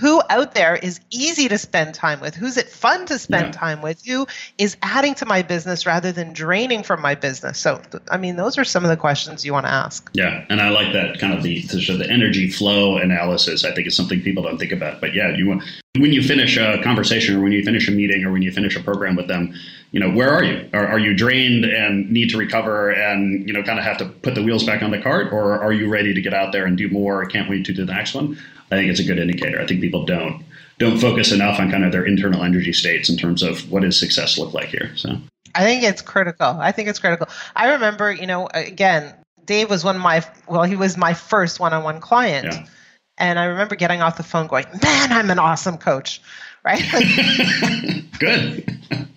who 0.00 0.22
out 0.30 0.54
there 0.54 0.76
is 0.76 0.98
easy 1.10 1.46
to 1.48 1.58
spend 1.58 1.94
time 1.94 2.20
with? 2.20 2.34
Who's 2.34 2.56
it 2.56 2.68
fun 2.68 3.04
to 3.06 3.18
spend 3.18 3.46
yeah. 3.46 3.60
time 3.60 3.82
with? 3.82 4.02
Who 4.06 4.26
is 4.56 4.76
adding 4.82 5.14
to 5.16 5.26
my 5.26 5.42
business 5.42 5.84
rather 5.84 6.10
than 6.10 6.32
draining 6.32 6.82
from 6.82 7.02
my 7.02 7.14
business? 7.14 7.58
So, 7.58 7.82
I 8.10 8.16
mean, 8.16 8.36
those 8.36 8.56
are 8.56 8.64
some 8.64 8.82
of 8.82 8.88
the 8.88 8.96
questions 8.96 9.44
you 9.44 9.52
want 9.52 9.66
to 9.66 9.72
ask. 9.72 10.10
Yeah, 10.14 10.46
and 10.48 10.60
I 10.60 10.70
like 10.70 10.94
that 10.94 11.18
kind 11.18 11.34
of 11.34 11.42
the 11.42 11.60
the 11.60 12.06
energy 12.10 12.48
flow 12.48 12.96
analysis. 12.96 13.64
I 13.64 13.74
think 13.74 13.86
it's 13.86 13.96
something 13.96 14.22
people 14.22 14.42
don't 14.42 14.58
think 14.58 14.72
about. 14.72 15.02
But 15.02 15.14
yeah, 15.14 15.36
you 15.36 15.46
want 15.46 15.62
when 15.98 16.12
you 16.12 16.22
finish 16.22 16.56
a 16.56 16.80
conversation 16.82 17.36
or 17.36 17.42
when 17.42 17.52
you 17.52 17.62
finish 17.62 17.86
a 17.88 17.92
meeting 17.92 18.24
or 18.24 18.32
when 18.32 18.42
you 18.42 18.52
finish 18.52 18.76
a 18.76 18.80
program 18.80 19.16
with 19.16 19.28
them, 19.28 19.54
you 19.92 19.98
know, 19.98 20.10
where 20.10 20.30
are 20.30 20.44
you? 20.44 20.68
Are, 20.72 20.86
are 20.86 20.98
you 20.98 21.16
drained 21.16 21.64
and 21.64 22.10
need 22.10 22.30
to 22.30 22.38
recover 22.38 22.90
and 22.90 23.46
you 23.46 23.52
know 23.52 23.62
kind 23.62 23.78
of 23.78 23.84
have 23.84 23.98
to 23.98 24.06
put 24.06 24.34
the 24.34 24.42
wheels 24.42 24.64
back 24.64 24.82
on 24.82 24.90
the 24.90 25.00
cart, 25.00 25.32
or 25.32 25.60
are 25.60 25.72
you 25.72 25.88
ready 25.88 26.14
to 26.14 26.20
get 26.20 26.32
out 26.32 26.52
there 26.52 26.64
and 26.66 26.78
do 26.78 26.88
more? 26.88 27.24
Can't 27.26 27.50
wait 27.50 27.64
to 27.66 27.72
do 27.72 27.84
the 27.84 27.92
next 27.92 28.14
one. 28.14 28.38
I 28.70 28.76
think 28.76 28.90
it's 28.90 29.00
a 29.00 29.04
good 29.04 29.18
indicator. 29.18 29.60
I 29.60 29.66
think 29.66 29.80
people 29.80 30.04
don't 30.04 30.44
don't 30.78 30.98
focus 30.98 31.32
enough 31.32 31.58
on 31.58 31.70
kind 31.70 31.84
of 31.84 31.92
their 31.92 32.04
internal 32.04 32.42
energy 32.42 32.72
states 32.72 33.08
in 33.08 33.16
terms 33.16 33.42
of 33.42 33.70
what 33.70 33.82
does 33.82 33.98
success 33.98 34.38
look 34.38 34.54
like 34.54 34.68
here. 34.68 34.90
So 34.96 35.16
I 35.54 35.64
think 35.64 35.82
it's 35.82 36.02
critical. 36.02 36.58
I 36.60 36.72
think 36.72 36.88
it's 36.88 36.98
critical. 36.98 37.28
I 37.56 37.72
remember, 37.72 38.12
you 38.12 38.26
know, 38.26 38.48
again, 38.54 39.14
Dave 39.44 39.68
was 39.68 39.84
one 39.84 39.96
of 39.96 40.02
my 40.02 40.24
well, 40.46 40.62
he 40.62 40.76
was 40.76 40.96
my 40.96 41.14
first 41.14 41.58
one-on-one 41.58 42.00
client. 42.00 42.46
Yeah. 42.46 42.66
And 43.18 43.38
I 43.38 43.46
remember 43.46 43.74
getting 43.74 44.00
off 44.00 44.16
the 44.16 44.22
phone 44.22 44.46
going, 44.46 44.64
"Man, 44.82 45.12
I'm 45.12 45.30
an 45.30 45.38
awesome 45.38 45.76
coach." 45.76 46.22
Right? 46.64 46.82
Like, 46.92 48.10
good. 48.18 48.78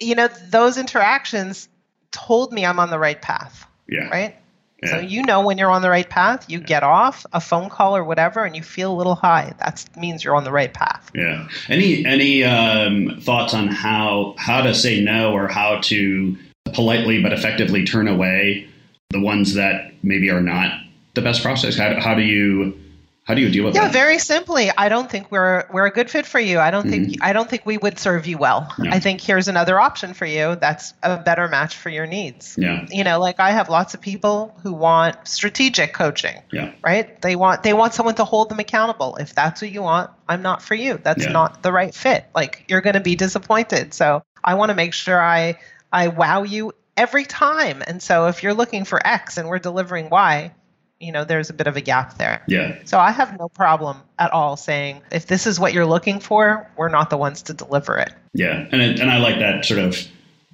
you 0.00 0.14
know, 0.14 0.28
those 0.50 0.76
interactions 0.78 1.68
told 2.10 2.52
me 2.52 2.64
I'm 2.64 2.78
on 2.78 2.90
the 2.90 2.98
right 2.98 3.20
path. 3.20 3.66
Yeah. 3.88 4.08
Right? 4.08 4.36
Yeah. 4.82 4.90
So 4.90 4.98
you 4.98 5.22
know 5.22 5.44
when 5.44 5.56
you're 5.56 5.70
on 5.70 5.82
the 5.82 5.88
right 5.88 6.08
path, 6.08 6.50
you 6.50 6.60
get 6.60 6.82
off 6.82 7.24
a 7.32 7.40
phone 7.40 7.70
call 7.70 7.96
or 7.96 8.04
whatever, 8.04 8.44
and 8.44 8.54
you 8.54 8.62
feel 8.62 8.92
a 8.92 8.96
little 8.96 9.14
high. 9.14 9.54
That 9.58 9.84
means 9.96 10.22
you're 10.22 10.36
on 10.36 10.44
the 10.44 10.52
right 10.52 10.72
path. 10.72 11.10
Yeah. 11.14 11.48
Any 11.68 12.04
any 12.04 12.44
um, 12.44 13.18
thoughts 13.20 13.54
on 13.54 13.68
how 13.68 14.34
how 14.36 14.62
to 14.62 14.74
say 14.74 15.00
no 15.00 15.32
or 15.32 15.48
how 15.48 15.80
to 15.84 16.36
politely 16.74 17.22
but 17.22 17.32
effectively 17.32 17.84
turn 17.84 18.06
away 18.06 18.68
the 19.10 19.20
ones 19.20 19.54
that 19.54 19.94
maybe 20.02 20.30
are 20.30 20.42
not 20.42 20.78
the 21.14 21.22
best 21.22 21.42
process? 21.42 21.76
How, 21.76 21.98
how 21.98 22.14
do 22.14 22.22
you 22.22 22.78
how 23.26 23.34
do 23.34 23.40
you 23.40 23.50
deal 23.50 23.64
with 23.64 23.74
yeah, 23.74 23.82
that? 23.82 23.86
Yeah, 23.88 23.92
very 23.92 24.18
simply, 24.20 24.70
I 24.70 24.88
don't 24.88 25.10
think 25.10 25.32
we're 25.32 25.66
we're 25.72 25.86
a 25.86 25.90
good 25.90 26.08
fit 26.08 26.26
for 26.26 26.38
you. 26.38 26.60
I 26.60 26.70
don't 26.70 26.86
mm-hmm. 26.86 27.06
think 27.06 27.24
I 27.24 27.32
don't 27.32 27.50
think 27.50 27.66
we 27.66 27.76
would 27.76 27.98
serve 27.98 28.28
you 28.28 28.38
well. 28.38 28.72
Yeah. 28.78 28.94
I 28.94 29.00
think 29.00 29.20
here's 29.20 29.48
another 29.48 29.80
option 29.80 30.14
for 30.14 30.26
you 30.26 30.54
that's 30.54 30.94
a 31.02 31.18
better 31.18 31.48
match 31.48 31.76
for 31.76 31.88
your 31.88 32.06
needs. 32.06 32.56
Yeah. 32.56 32.86
You 32.88 33.02
know, 33.02 33.18
like 33.18 33.40
I 33.40 33.50
have 33.50 33.68
lots 33.68 33.94
of 33.94 34.00
people 34.00 34.54
who 34.62 34.72
want 34.72 35.26
strategic 35.26 35.92
coaching. 35.92 36.36
Yeah. 36.52 36.72
Right? 36.84 37.20
They 37.20 37.34
want 37.34 37.64
they 37.64 37.72
want 37.72 37.94
someone 37.94 38.14
to 38.14 38.24
hold 38.24 38.48
them 38.48 38.60
accountable. 38.60 39.16
If 39.16 39.34
that's 39.34 39.60
what 39.60 39.72
you 39.72 39.82
want, 39.82 40.08
I'm 40.28 40.42
not 40.42 40.62
for 40.62 40.76
you. 40.76 41.00
That's 41.02 41.24
yeah. 41.24 41.32
not 41.32 41.64
the 41.64 41.72
right 41.72 41.92
fit. 41.92 42.26
Like 42.32 42.64
you're 42.68 42.80
going 42.80 42.94
to 42.94 43.00
be 43.00 43.16
disappointed. 43.16 43.92
So, 43.92 44.22
I 44.44 44.54
want 44.54 44.70
to 44.70 44.76
make 44.76 44.94
sure 44.94 45.20
I 45.20 45.58
I 45.92 46.08
wow 46.08 46.44
you 46.44 46.74
every 46.96 47.24
time. 47.24 47.82
And 47.86 48.02
so 48.02 48.28
if 48.28 48.42
you're 48.42 48.54
looking 48.54 48.84
for 48.84 49.04
X 49.04 49.36
and 49.36 49.48
we're 49.48 49.58
delivering 49.58 50.08
Y, 50.10 50.52
you 51.00 51.12
know 51.12 51.24
there's 51.24 51.50
a 51.50 51.52
bit 51.52 51.66
of 51.66 51.76
a 51.76 51.80
gap 51.80 52.18
there. 52.18 52.42
Yeah. 52.46 52.76
So 52.84 52.98
i 52.98 53.10
have 53.10 53.38
no 53.38 53.48
problem 53.48 53.98
at 54.18 54.30
all 54.32 54.56
saying 54.56 55.02
if 55.12 55.26
this 55.26 55.46
is 55.46 55.60
what 55.60 55.72
you're 55.72 55.86
looking 55.86 56.20
for 56.20 56.68
we're 56.76 56.88
not 56.88 57.10
the 57.10 57.16
ones 57.16 57.42
to 57.42 57.54
deliver 57.54 57.98
it. 57.98 58.12
Yeah. 58.34 58.66
And, 58.72 58.80
it, 58.80 59.00
and 59.00 59.10
i 59.10 59.18
like 59.18 59.38
that 59.38 59.64
sort 59.64 59.80
of 59.80 59.96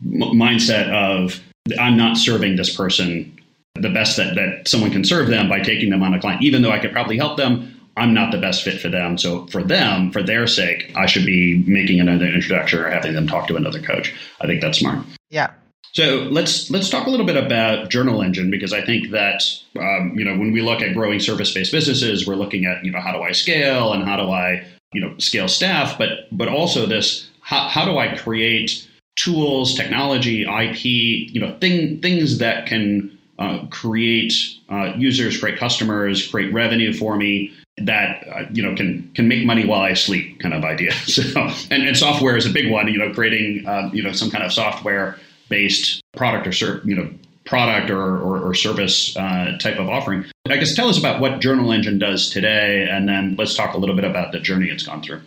mindset 0.05 0.91
of 0.91 1.41
i'm 1.79 1.97
not 1.97 2.17
serving 2.17 2.57
this 2.57 2.75
person 2.75 3.39
the 3.75 3.89
best 3.89 4.17
that, 4.17 4.35
that 4.35 4.69
someone 4.69 4.91
can 4.91 5.05
serve 5.05 5.29
them 5.29 5.49
by 5.49 5.61
taking 5.61 5.89
them 5.89 6.03
on 6.03 6.13
a 6.13 6.21
client. 6.21 6.43
Even 6.43 6.63
though 6.63 6.73
i 6.73 6.79
could 6.79 6.93
probably 6.93 7.17
help 7.17 7.37
them 7.37 7.69
i'm 7.97 8.15
not 8.15 8.33
the 8.33 8.39
best 8.39 8.63
fit 8.63 8.81
for 8.81 8.89
them. 8.89 9.19
So 9.19 9.47
for 9.47 9.63
them 9.63 10.11
for 10.11 10.23
their 10.23 10.47
sake 10.47 10.93
i 10.97 11.07
should 11.07 11.27
be 11.27 11.63
making 11.67 12.01
another 12.01 12.27
introduction 12.27 12.81
or 12.81 12.91
having 12.91 13.15
them 13.15 13.27
talk 13.27 13.47
to 13.49 13.57
another 13.57 13.81
coach. 13.81 14.13
I 14.41 14.47
think 14.47 14.61
that's 14.61 14.79
smart. 14.79 15.07
Yeah 15.31 15.53
so 15.93 16.29
let's 16.31 16.71
let's 16.71 16.89
talk 16.89 17.07
a 17.07 17.11
little 17.11 17.27
bit 17.27 17.37
about 17.37 17.91
Journal 17.91 18.23
Engine 18.23 18.51
because 18.51 18.73
I 18.73 18.81
think 18.81 19.11
that 19.11 19.43
um, 19.79 20.15
you 20.17 20.25
know 20.25 20.39
when 20.39 20.53
we 20.53 20.63
look 20.63 20.81
at 20.81 20.95
growing 20.95 21.21
service-based 21.21 21.71
businesses, 21.71 22.27
we're 22.27 22.35
looking 22.35 22.65
at 22.65 22.83
you 22.85 22.91
know 22.91 23.01
how 23.01 23.13
do 23.13 23.23
I 23.23 23.33
scale 23.33 23.93
and 23.93 24.03
how 24.03 24.17
do 24.17 24.31
I 24.31 24.67
you 24.93 25.03
know 25.03 25.17
scale 25.19 25.49
staff, 25.49 25.99
but 25.99 26.29
but 26.33 26.49
also 26.49 26.87
this 26.87 27.29
how, 27.43 27.69
how 27.69 27.85
do 27.85 27.99
I 27.99 28.17
create 28.17 28.89
tools, 29.17 29.75
technology, 29.75 30.43
IP, 30.45 30.85
you 30.85 31.41
know 31.41 31.59
thing 31.59 32.01
things 32.01 32.39
that 32.39 32.67
can 32.67 33.19
uh, 33.39 33.67
create 33.67 34.33
uh, 34.71 34.95
users, 34.97 35.39
create 35.39 35.59
customers, 35.59 36.27
create 36.27 36.55
revenue 36.55 36.95
for 36.95 37.17
me 37.17 37.53
that 37.77 38.27
uh, 38.29 38.45
you 38.51 38.63
know 38.63 38.75
can 38.75 39.11
can 39.15 39.29
make 39.29 39.45
money 39.45 39.67
while 39.67 39.83
I 39.83 39.93
sleep 39.93 40.41
kind 40.41 40.55
of 40.55 40.65
idea. 40.65 40.93
So 41.05 41.39
and, 41.71 41.83
and 41.83 41.97
software 41.99 42.39
is 42.39 42.47
a 42.47 42.51
big 42.51 42.71
one. 42.71 42.89
You 42.89 42.97
know, 42.97 43.13
creating 43.13 43.67
uh, 43.67 43.91
you 43.93 44.03
know 44.03 44.13
some 44.13 44.31
kind 44.31 44.43
of 44.43 44.55
software 44.55 45.19
based 45.53 46.01
product 46.17 46.47
or 46.47 46.53
ser- 46.53 46.81
you 46.85 46.97
know 46.97 47.11
product 47.45 47.91
or, 47.91 48.17
or, 48.19 48.39
or 48.41 48.55
service 48.55 49.15
uh, 49.17 49.59
type 49.61 49.79
of 49.79 49.89
offering. 49.89 50.25
I 50.49 50.57
guess 50.57 50.75
tell 50.75 50.89
us 50.89 50.99
about 50.99 51.21
what 51.21 51.41
Journal 51.41 51.71
Engine 51.71 51.99
does 51.99 52.31
today, 52.31 52.89
and 52.91 53.07
then 53.07 53.37
let's 53.37 53.55
talk 53.55 53.75
a 53.75 53.79
little 53.79 53.95
bit 53.95 54.07
about 54.07 54.33
the 54.33 54.41
journey 54.41 54.69
it's 54.69 54.87
gone 54.87 55.03
through. 55.03 55.21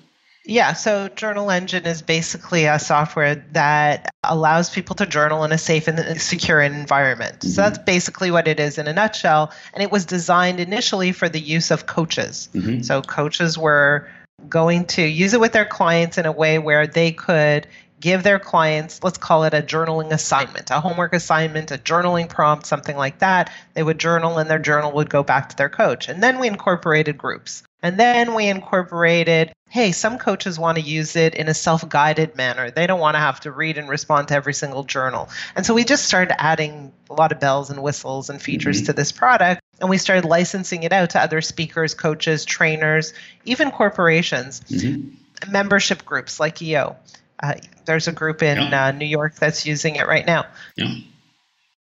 Yeah, 0.48 0.74
so 0.74 1.08
Journal 1.10 1.52
Engine 1.52 1.86
is 1.86 2.02
basically 2.02 2.66
a 2.66 2.80
software 2.80 3.36
that 3.52 4.14
allows 4.24 4.70
people 4.70 4.96
to 4.96 5.06
journal 5.06 5.44
in 5.44 5.52
a 5.52 5.58
safe 5.58 5.88
and 5.88 6.20
secure 6.22 6.62
environment. 6.62 7.40
Mm-hmm. 7.40 7.50
So 7.50 7.62
that's 7.62 7.80
basically 7.80 8.32
what 8.32 8.48
it 8.48 8.60
is 8.60 8.78
in 8.78 8.88
a 8.88 8.94
nutshell. 8.94 9.52
And 9.74 9.82
it 9.82 9.92
was 9.92 10.06
designed 10.06 10.60
initially 10.60 11.12
for 11.12 11.30
the 11.30 11.40
use 11.40 11.72
of 11.72 11.88
coaches. 11.88 12.50
Mm-hmm. 12.54 12.82
So 12.84 13.02
coaches 13.02 13.58
were 13.58 14.08
going 14.48 14.86
to 14.86 15.02
use 15.02 15.34
it 15.34 15.40
with 15.40 15.54
their 15.54 15.66
clients 15.66 16.18
in 16.18 16.26
a 16.26 16.32
way 16.32 16.60
where 16.60 16.86
they 16.86 17.12
could 17.12 17.68
give 18.00 18.24
their 18.24 18.40
clients, 18.40 19.04
let's 19.04 19.18
call 19.18 19.44
it 19.46 19.54
a 19.54 19.62
journaling 19.62 20.12
assignment, 20.12 20.70
a 20.70 20.80
homework 20.80 21.14
assignment, 21.14 21.72
a 21.72 21.78
journaling 21.78 22.30
prompt, 22.30 22.66
something 22.66 22.96
like 22.96 23.20
that. 23.20 23.52
They 23.74 23.84
would 23.84 24.00
journal 24.00 24.38
and 24.38 24.50
their 24.50 24.60
journal 24.60 24.92
would 24.94 25.10
go 25.10 25.24
back 25.24 25.50
to 25.50 25.56
their 25.56 25.70
coach. 25.70 26.08
And 26.08 26.22
then 26.22 26.40
we 26.40 26.48
incorporated 26.48 27.18
groups. 27.18 27.64
And 27.82 28.00
then 28.00 28.34
we 28.34 28.48
incorporated 28.48 29.54
hey, 29.76 29.92
some 29.92 30.18
coaches 30.18 30.58
want 30.58 30.78
to 30.78 30.82
use 30.82 31.18
it 31.18 31.36
in 31.36 31.50
a 31.50 31.54
self 31.54 31.88
guided 31.90 32.38
manner. 32.38 32.72
They 32.72 32.88
don't 32.88 33.02
want 33.02 33.16
to 33.16 33.20
have 33.20 33.42
to 33.42 33.52
read 33.52 33.78
and 33.78 33.90
respond 33.90 34.30
to 34.30 34.34
every 34.34 34.54
single 34.54 34.84
journal. 34.84 35.28
And 35.54 35.66
so 35.66 35.74
we 35.74 35.84
just 35.84 36.06
started 36.06 36.42
adding 36.42 36.94
a 37.10 37.14
lot 37.14 37.34
of 37.34 37.42
bells 37.42 37.70
and 37.70 37.84
whistles 37.84 38.30
and 38.30 38.42
features 38.42 38.78
mm-hmm. 38.78 38.86
to 38.86 38.94
this 38.94 39.12
product. 39.12 39.62
And 39.82 39.90
we 39.90 39.98
started 39.98 40.24
licensing 40.24 40.84
it 40.84 40.94
out 40.94 41.10
to 41.12 41.22
other 41.22 41.42
speakers, 41.42 41.94
coaches, 41.94 42.46
trainers, 42.46 43.14
even 43.44 43.70
corporations, 43.70 44.62
mm-hmm. 44.62 45.52
membership 45.52 46.06
groups 46.06 46.40
like 46.40 46.62
EO. 46.62 46.96
Uh, 47.42 47.56
there's 47.86 48.08
a 48.08 48.12
group 48.12 48.42
in 48.42 48.58
yeah. 48.58 48.86
uh, 48.86 48.92
New 48.92 49.06
York 49.06 49.36
that's 49.36 49.66
using 49.66 49.96
it 49.96 50.08
right 50.08 50.26
now. 50.26 50.46
Yeah. 50.76 50.96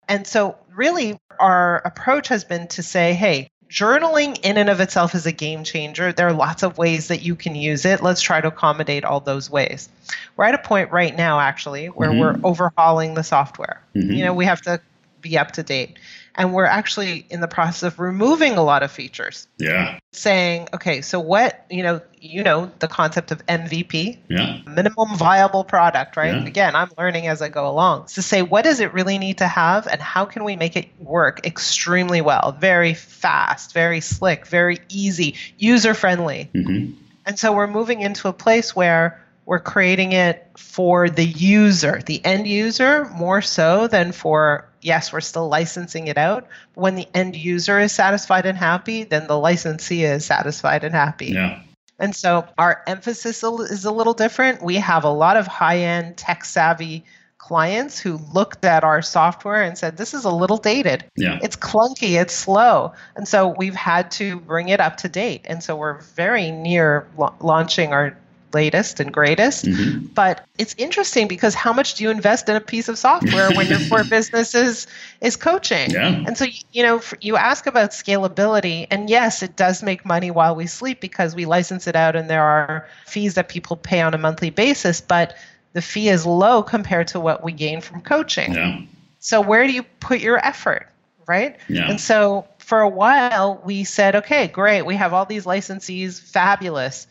And 0.08 0.26
so, 0.26 0.56
really, 0.74 1.18
our 1.38 1.76
approach 1.84 2.28
has 2.28 2.44
been 2.44 2.68
to 2.68 2.82
say, 2.82 3.14
hey, 3.14 3.50
journaling 3.68 4.38
in 4.42 4.58
and 4.58 4.68
of 4.68 4.80
itself 4.80 5.14
is 5.14 5.26
a 5.26 5.32
game 5.32 5.64
changer. 5.64 6.12
There 6.12 6.28
are 6.28 6.32
lots 6.32 6.62
of 6.62 6.76
ways 6.76 7.08
that 7.08 7.22
you 7.22 7.34
can 7.34 7.54
use 7.54 7.84
it. 7.84 8.02
Let's 8.02 8.20
try 8.20 8.40
to 8.40 8.48
accommodate 8.48 9.04
all 9.04 9.20
those 9.20 9.48
ways. 9.48 9.88
We're 10.36 10.44
at 10.44 10.54
a 10.54 10.58
point 10.58 10.92
right 10.92 11.16
now, 11.16 11.40
actually, 11.40 11.86
where 11.86 12.10
mm-hmm. 12.10 12.42
we're 12.42 12.48
overhauling 12.48 13.14
the 13.14 13.22
software. 13.22 13.82
Mm-hmm. 13.94 14.12
You 14.12 14.24
know, 14.24 14.34
we 14.34 14.44
have 14.44 14.60
to 14.62 14.80
be 15.20 15.38
up 15.38 15.52
to 15.52 15.62
date 15.62 15.98
and 16.34 16.54
we're 16.54 16.64
actually 16.64 17.26
in 17.28 17.40
the 17.40 17.48
process 17.48 17.82
of 17.82 17.98
removing 17.98 18.54
a 18.54 18.62
lot 18.62 18.82
of 18.82 18.90
features. 18.90 19.48
Yeah. 19.58 19.98
Saying, 20.12 20.68
okay, 20.74 21.02
so 21.02 21.20
what, 21.20 21.66
you 21.70 21.82
know, 21.82 22.00
you 22.20 22.42
know 22.42 22.70
the 22.78 22.88
concept 22.88 23.32
of 23.32 23.44
MVP, 23.46 24.18
yeah. 24.28 24.60
minimum 24.66 25.16
viable 25.16 25.64
product, 25.64 26.16
right? 26.16 26.34
Yeah. 26.34 26.46
Again, 26.46 26.74
I'm 26.74 26.90
learning 26.96 27.26
as 27.26 27.42
I 27.42 27.48
go 27.48 27.68
along. 27.68 28.06
to 28.06 28.22
say 28.22 28.42
what 28.42 28.62
does 28.62 28.80
it 28.80 28.92
really 28.94 29.18
need 29.18 29.38
to 29.38 29.46
have 29.46 29.86
and 29.86 30.00
how 30.00 30.24
can 30.24 30.44
we 30.44 30.56
make 30.56 30.76
it 30.76 30.88
work 31.00 31.46
extremely 31.46 32.20
well, 32.20 32.56
very 32.58 32.94
fast, 32.94 33.74
very 33.74 34.00
slick, 34.00 34.46
very 34.46 34.78
easy, 34.88 35.34
user 35.58 35.94
friendly. 35.94 36.50
Mm-hmm. 36.54 36.92
And 37.26 37.38
so 37.38 37.52
we're 37.52 37.66
moving 37.66 38.00
into 38.00 38.28
a 38.28 38.32
place 38.32 38.74
where 38.74 39.22
we're 39.44 39.60
creating 39.60 40.12
it 40.12 40.48
for 40.56 41.10
the 41.10 41.24
user, 41.24 42.00
the 42.06 42.24
end 42.24 42.46
user, 42.46 43.06
more 43.14 43.42
so 43.42 43.88
than 43.88 44.12
for 44.12 44.68
yes, 44.82 45.12
we're 45.12 45.20
still 45.20 45.48
licensing 45.48 46.08
it 46.08 46.18
out. 46.18 46.46
When 46.74 46.94
the 46.94 47.08
end 47.14 47.36
user 47.36 47.78
is 47.80 47.92
satisfied 47.92 48.46
and 48.46 48.58
happy, 48.58 49.04
then 49.04 49.26
the 49.26 49.38
licensee 49.38 50.04
is 50.04 50.24
satisfied 50.24 50.84
and 50.84 50.94
happy. 50.94 51.26
Yeah. 51.26 51.62
And 51.98 52.14
so 52.14 52.46
our 52.58 52.82
emphasis 52.86 53.44
is 53.44 53.84
a 53.84 53.90
little 53.90 54.14
different. 54.14 54.62
We 54.62 54.76
have 54.76 55.04
a 55.04 55.10
lot 55.10 55.36
of 55.36 55.46
high 55.46 55.78
end, 55.78 56.16
tech 56.16 56.44
savvy 56.44 57.04
clients 57.38 57.98
who 57.98 58.18
looked 58.32 58.64
at 58.64 58.84
our 58.84 59.02
software 59.02 59.62
and 59.62 59.76
said, 59.76 59.96
This 59.96 60.14
is 60.14 60.24
a 60.24 60.30
little 60.30 60.56
dated. 60.56 61.04
Yeah. 61.16 61.38
It's 61.42 61.56
clunky, 61.56 62.20
it's 62.20 62.34
slow. 62.34 62.92
And 63.16 63.26
so 63.26 63.48
we've 63.56 63.74
had 63.74 64.10
to 64.12 64.40
bring 64.40 64.68
it 64.68 64.80
up 64.80 64.98
to 64.98 65.08
date. 65.08 65.42
And 65.44 65.62
so 65.62 65.76
we're 65.76 66.00
very 66.00 66.50
near 66.50 67.08
la- 67.16 67.34
launching 67.40 67.92
our 67.92 68.16
latest 68.52 69.00
and 69.00 69.12
greatest. 69.12 69.64
Mm-hmm. 69.64 70.06
But 70.06 70.46
it's 70.58 70.74
interesting 70.78 71.28
because 71.28 71.54
how 71.54 71.72
much 71.72 71.94
do 71.94 72.04
you 72.04 72.10
invest 72.10 72.48
in 72.48 72.56
a 72.56 72.60
piece 72.60 72.88
of 72.88 72.98
software 72.98 73.50
when 73.52 73.66
your 73.66 73.78
core 73.88 74.04
business 74.10 74.54
is 74.54 74.86
is 75.20 75.36
coaching? 75.36 75.90
Yeah. 75.90 76.22
And 76.26 76.36
so 76.36 76.46
you 76.72 76.82
know 76.82 77.00
you 77.20 77.36
ask 77.36 77.66
about 77.66 77.90
scalability, 77.90 78.86
and 78.90 79.08
yes, 79.08 79.42
it 79.42 79.56
does 79.56 79.82
make 79.82 80.04
money 80.04 80.30
while 80.30 80.54
we 80.54 80.66
sleep 80.66 81.00
because 81.00 81.34
we 81.34 81.44
license 81.44 81.86
it 81.86 81.96
out, 81.96 82.16
and 82.16 82.28
there 82.28 82.42
are 82.42 82.88
fees 83.06 83.34
that 83.34 83.48
people 83.48 83.76
pay 83.76 84.00
on 84.00 84.14
a 84.14 84.18
monthly 84.18 84.50
basis, 84.50 85.00
but 85.00 85.36
the 85.72 85.82
fee 85.82 86.08
is 86.08 86.26
low 86.26 86.62
compared 86.62 87.08
to 87.08 87.20
what 87.20 87.42
we 87.42 87.52
gain 87.52 87.80
from 87.80 88.00
coaching. 88.02 88.54
Yeah. 88.54 88.80
So 89.20 89.40
where 89.40 89.66
do 89.66 89.72
you 89.72 89.84
put 90.00 90.20
your 90.20 90.44
effort, 90.44 90.88
right? 91.26 91.56
Yeah. 91.68 91.88
And 91.88 92.00
so 92.00 92.46
for 92.58 92.80
a 92.80 92.88
while 92.88 93.60
we 93.64 93.84
said, 93.84 94.16
okay, 94.16 94.48
great, 94.48 94.82
we 94.82 94.96
have 94.96 95.12
all 95.12 95.24
these 95.24 95.44
licensees, 95.44 96.20
fabulous, 96.20 97.06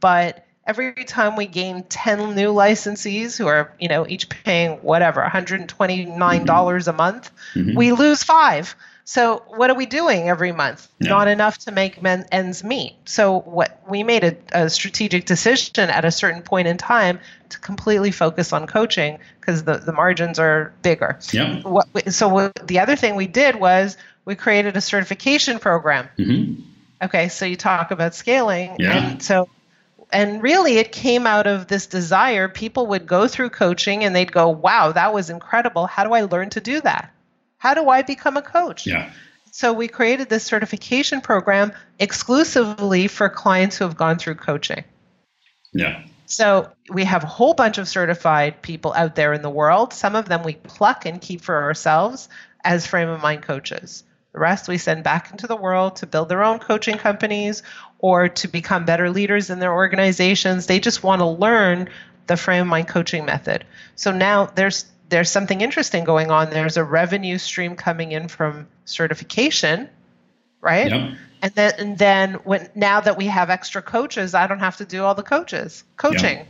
but 0.00 0.46
every 0.66 0.92
time 1.04 1.36
we 1.36 1.46
gain 1.46 1.82
10 1.84 2.34
new 2.34 2.52
licensees 2.52 3.38
who 3.38 3.46
are 3.46 3.72
you 3.78 3.88
know 3.88 4.06
each 4.06 4.28
paying 4.28 4.72
whatever 4.78 5.22
$129 5.22 5.66
mm-hmm. 5.68 6.88
a 6.88 6.92
month 6.92 7.30
mm-hmm. 7.54 7.76
we 7.76 7.92
lose 7.92 8.22
five 8.22 8.74
so 9.04 9.44
what 9.48 9.70
are 9.70 9.76
we 9.76 9.86
doing 9.86 10.28
every 10.28 10.52
month 10.52 10.88
not 11.00 11.28
enough 11.28 11.58
to 11.58 11.70
make 11.70 12.02
men 12.02 12.26
ends 12.32 12.64
meet 12.64 12.96
so 13.04 13.40
what 13.40 13.80
we 13.88 14.02
made 14.02 14.24
a, 14.24 14.36
a, 14.52 14.68
strategic 14.68 15.24
decision 15.24 15.88
at 15.88 16.04
a 16.04 16.10
certain 16.10 16.42
point 16.42 16.66
in 16.66 16.76
time 16.76 17.20
to 17.48 17.58
completely 17.60 18.10
focus 18.10 18.52
on 18.52 18.66
coaching 18.66 19.18
because 19.40 19.62
the, 19.62 19.78
the 19.78 19.92
margins 19.92 20.38
are 20.38 20.74
bigger 20.82 21.18
yeah. 21.32 21.60
what, 21.62 22.12
so 22.12 22.28
what, 22.28 22.66
the 22.66 22.80
other 22.80 22.96
thing 22.96 23.14
we 23.14 23.28
did 23.28 23.54
was 23.54 23.96
we 24.24 24.34
created 24.34 24.76
a 24.76 24.80
certification 24.80 25.58
program 25.58 26.08
mm-hmm. 26.18 26.62
Okay, 27.02 27.28
so 27.28 27.44
you 27.44 27.56
talk 27.56 27.90
about 27.90 28.14
scaling. 28.14 28.76
Yeah. 28.78 28.96
And 28.96 29.22
so 29.22 29.50
and 30.12 30.42
really 30.42 30.78
it 30.78 30.92
came 30.92 31.26
out 31.26 31.46
of 31.46 31.66
this 31.66 31.86
desire. 31.86 32.48
People 32.48 32.88
would 32.88 33.06
go 33.06 33.26
through 33.28 33.50
coaching 33.50 34.04
and 34.04 34.14
they'd 34.14 34.32
go 34.32 34.48
wow 34.48 34.92
that 34.92 35.12
was 35.12 35.30
incredible. 35.30 35.86
How 35.86 36.04
do 36.04 36.12
i 36.12 36.22
learn 36.22 36.50
to 36.50 36.60
do 36.60 36.80
that? 36.80 37.12
How 37.58 37.74
do 37.74 37.88
i 37.88 38.02
become 38.02 38.36
a 38.36 38.42
coach? 38.42 38.86
Yeah. 38.86 39.10
So 39.50 39.72
we 39.72 39.88
created 39.88 40.28
this 40.28 40.44
certification 40.44 41.22
program 41.22 41.72
exclusively 41.98 43.08
for 43.08 43.28
clients 43.28 43.78
who 43.78 43.84
have 43.84 43.96
gone 43.96 44.18
through 44.18 44.34
coaching. 44.34 44.84
Yeah. 45.72 46.02
So 46.26 46.70
we 46.90 47.04
have 47.04 47.24
a 47.24 47.28
whole 47.28 47.54
bunch 47.54 47.78
of 47.78 47.88
certified 47.88 48.60
people 48.60 48.92
out 48.92 49.14
there 49.14 49.32
in 49.32 49.42
the 49.42 49.50
world. 49.50 49.92
Some 49.92 50.14
of 50.14 50.28
them 50.28 50.42
we 50.42 50.54
pluck 50.54 51.06
and 51.06 51.20
keep 51.20 51.40
for 51.40 51.62
ourselves 51.62 52.28
as 52.64 52.86
frame 52.86 53.08
of 53.08 53.22
mind 53.22 53.42
coaches. 53.42 54.04
The 54.32 54.40
rest 54.40 54.68
we 54.68 54.76
send 54.76 55.02
back 55.02 55.30
into 55.30 55.46
the 55.46 55.56
world 55.56 55.96
to 55.96 56.06
build 56.06 56.28
their 56.28 56.44
own 56.44 56.58
coaching 56.58 56.98
companies 56.98 57.62
or 57.98 58.28
to 58.28 58.48
become 58.48 58.84
better 58.84 59.10
leaders 59.10 59.50
in 59.50 59.58
their 59.58 59.72
organizations. 59.72 60.66
They 60.66 60.80
just 60.80 61.02
want 61.02 61.20
to 61.20 61.26
learn 61.26 61.88
the 62.26 62.36
frame 62.36 62.62
of 62.62 62.66
mind 62.68 62.88
coaching 62.88 63.24
method. 63.24 63.64
So 63.94 64.12
now 64.12 64.46
there's 64.46 64.86
there's 65.08 65.30
something 65.30 65.60
interesting 65.60 66.04
going 66.04 66.30
on. 66.30 66.50
There's 66.50 66.76
a 66.76 66.84
revenue 66.84 67.38
stream 67.38 67.76
coming 67.76 68.12
in 68.12 68.28
from 68.28 68.66
certification, 68.84 69.88
right? 70.60 70.90
Yep. 70.90 71.16
And 71.42 71.54
then 71.54 71.72
and 71.78 71.98
then 71.98 72.34
when 72.44 72.68
now 72.74 73.00
that 73.00 73.16
we 73.16 73.26
have 73.26 73.50
extra 73.50 73.82
coaches, 73.82 74.34
I 74.34 74.46
don't 74.46 74.58
have 74.58 74.76
to 74.78 74.84
do 74.84 75.04
all 75.04 75.14
the 75.14 75.22
coaches 75.22 75.84
coaching. 75.96 76.38
Yep. 76.38 76.46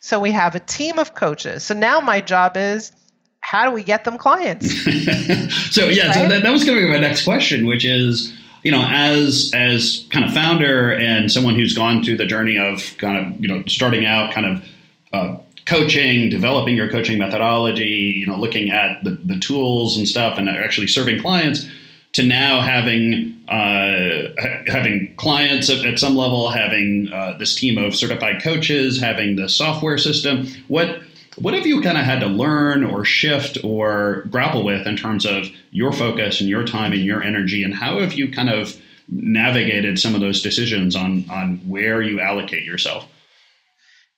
So 0.00 0.18
we 0.18 0.32
have 0.32 0.54
a 0.54 0.60
team 0.60 0.98
of 0.98 1.14
coaches. 1.14 1.62
So 1.62 1.74
now 1.74 2.00
my 2.00 2.20
job 2.20 2.56
is 2.56 2.92
how 3.40 3.66
do 3.68 3.74
we 3.74 3.82
get 3.82 4.04
them 4.04 4.18
clients? 4.18 4.70
so 5.70 5.86
yeah, 5.88 6.06
right? 6.06 6.14
so 6.14 6.28
that, 6.28 6.42
that 6.42 6.50
was 6.50 6.64
going 6.64 6.78
to 6.78 6.86
be 6.86 6.90
my 6.90 6.98
next 6.98 7.24
question, 7.24 7.66
which 7.66 7.84
is 7.84 8.32
you 8.62 8.70
know, 8.70 8.84
as 8.86 9.50
as 9.54 10.06
kind 10.10 10.24
of 10.24 10.32
founder 10.32 10.92
and 10.92 11.30
someone 11.30 11.54
who's 11.54 11.74
gone 11.74 12.02
through 12.02 12.16
the 12.16 12.26
journey 12.26 12.58
of 12.58 12.96
kind 12.98 13.16
of 13.16 13.40
you 13.40 13.48
know 13.48 13.62
starting 13.66 14.04
out, 14.04 14.32
kind 14.32 14.46
of 14.46 14.64
uh, 15.12 15.38
coaching, 15.66 16.28
developing 16.28 16.76
your 16.76 16.90
coaching 16.90 17.18
methodology, 17.18 18.14
you 18.18 18.26
know, 18.26 18.36
looking 18.36 18.70
at 18.70 19.02
the, 19.04 19.10
the 19.10 19.38
tools 19.38 19.96
and 19.96 20.06
stuff, 20.06 20.38
and 20.38 20.48
actually 20.48 20.86
serving 20.86 21.20
clients, 21.20 21.66
to 22.12 22.24
now 22.24 22.60
having 22.60 23.40
uh, 23.48 24.28
having 24.66 25.14
clients 25.16 25.70
at, 25.70 25.84
at, 25.84 25.98
some 25.98 26.16
level, 26.16 26.50
having 26.50 27.08
uh, 27.12 27.36
this 27.38 27.54
team 27.54 27.78
of 27.78 27.94
certified 27.94 28.42
coaches, 28.42 29.00
having 29.00 29.36
the 29.36 29.48
software 29.48 29.98
system. 29.98 30.46
What 30.68 31.00
what 31.40 31.54
have 31.54 31.66
you 31.66 31.80
kind 31.80 31.96
of 31.96 32.04
had 32.04 32.20
to 32.20 32.26
learn 32.26 32.84
or 32.84 33.04
shift 33.04 33.58
or 33.64 34.24
grapple 34.30 34.64
with 34.64 34.86
in 34.86 34.96
terms 34.96 35.24
of 35.24 35.46
your 35.70 35.92
focus 35.92 36.40
and 36.40 36.48
your 36.48 36.64
time 36.64 36.92
and 36.92 37.02
your 37.02 37.22
energy? 37.22 37.62
And 37.62 37.74
how 37.74 38.00
have 38.00 38.12
you 38.12 38.30
kind 38.30 38.50
of 38.50 38.80
navigated 39.08 39.98
some 39.98 40.14
of 40.14 40.20
those 40.20 40.42
decisions 40.42 40.94
on, 40.94 41.24
on 41.30 41.56
where 41.66 42.00
you 42.02 42.20
allocate 42.20 42.64
yourself? 42.64 43.06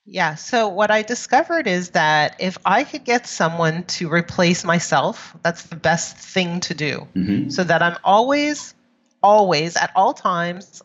Yeah. 0.04 0.34
So 0.34 0.68
what 0.68 0.90
I 0.90 1.02
discovered 1.02 1.68
is 1.68 1.90
that 1.90 2.36
if 2.40 2.58
I 2.64 2.82
could 2.82 3.04
get 3.04 3.28
someone 3.28 3.84
to 3.84 4.12
replace 4.12 4.64
myself, 4.64 5.34
that's 5.42 5.62
the 5.64 5.76
best 5.76 6.16
thing 6.16 6.58
to 6.60 6.74
do. 6.74 7.06
Mm-hmm. 7.14 7.50
So 7.50 7.62
that 7.62 7.82
I'm 7.82 7.96
always, 8.02 8.74
always 9.22 9.76
at 9.76 9.92
all 9.94 10.12
times 10.12 10.82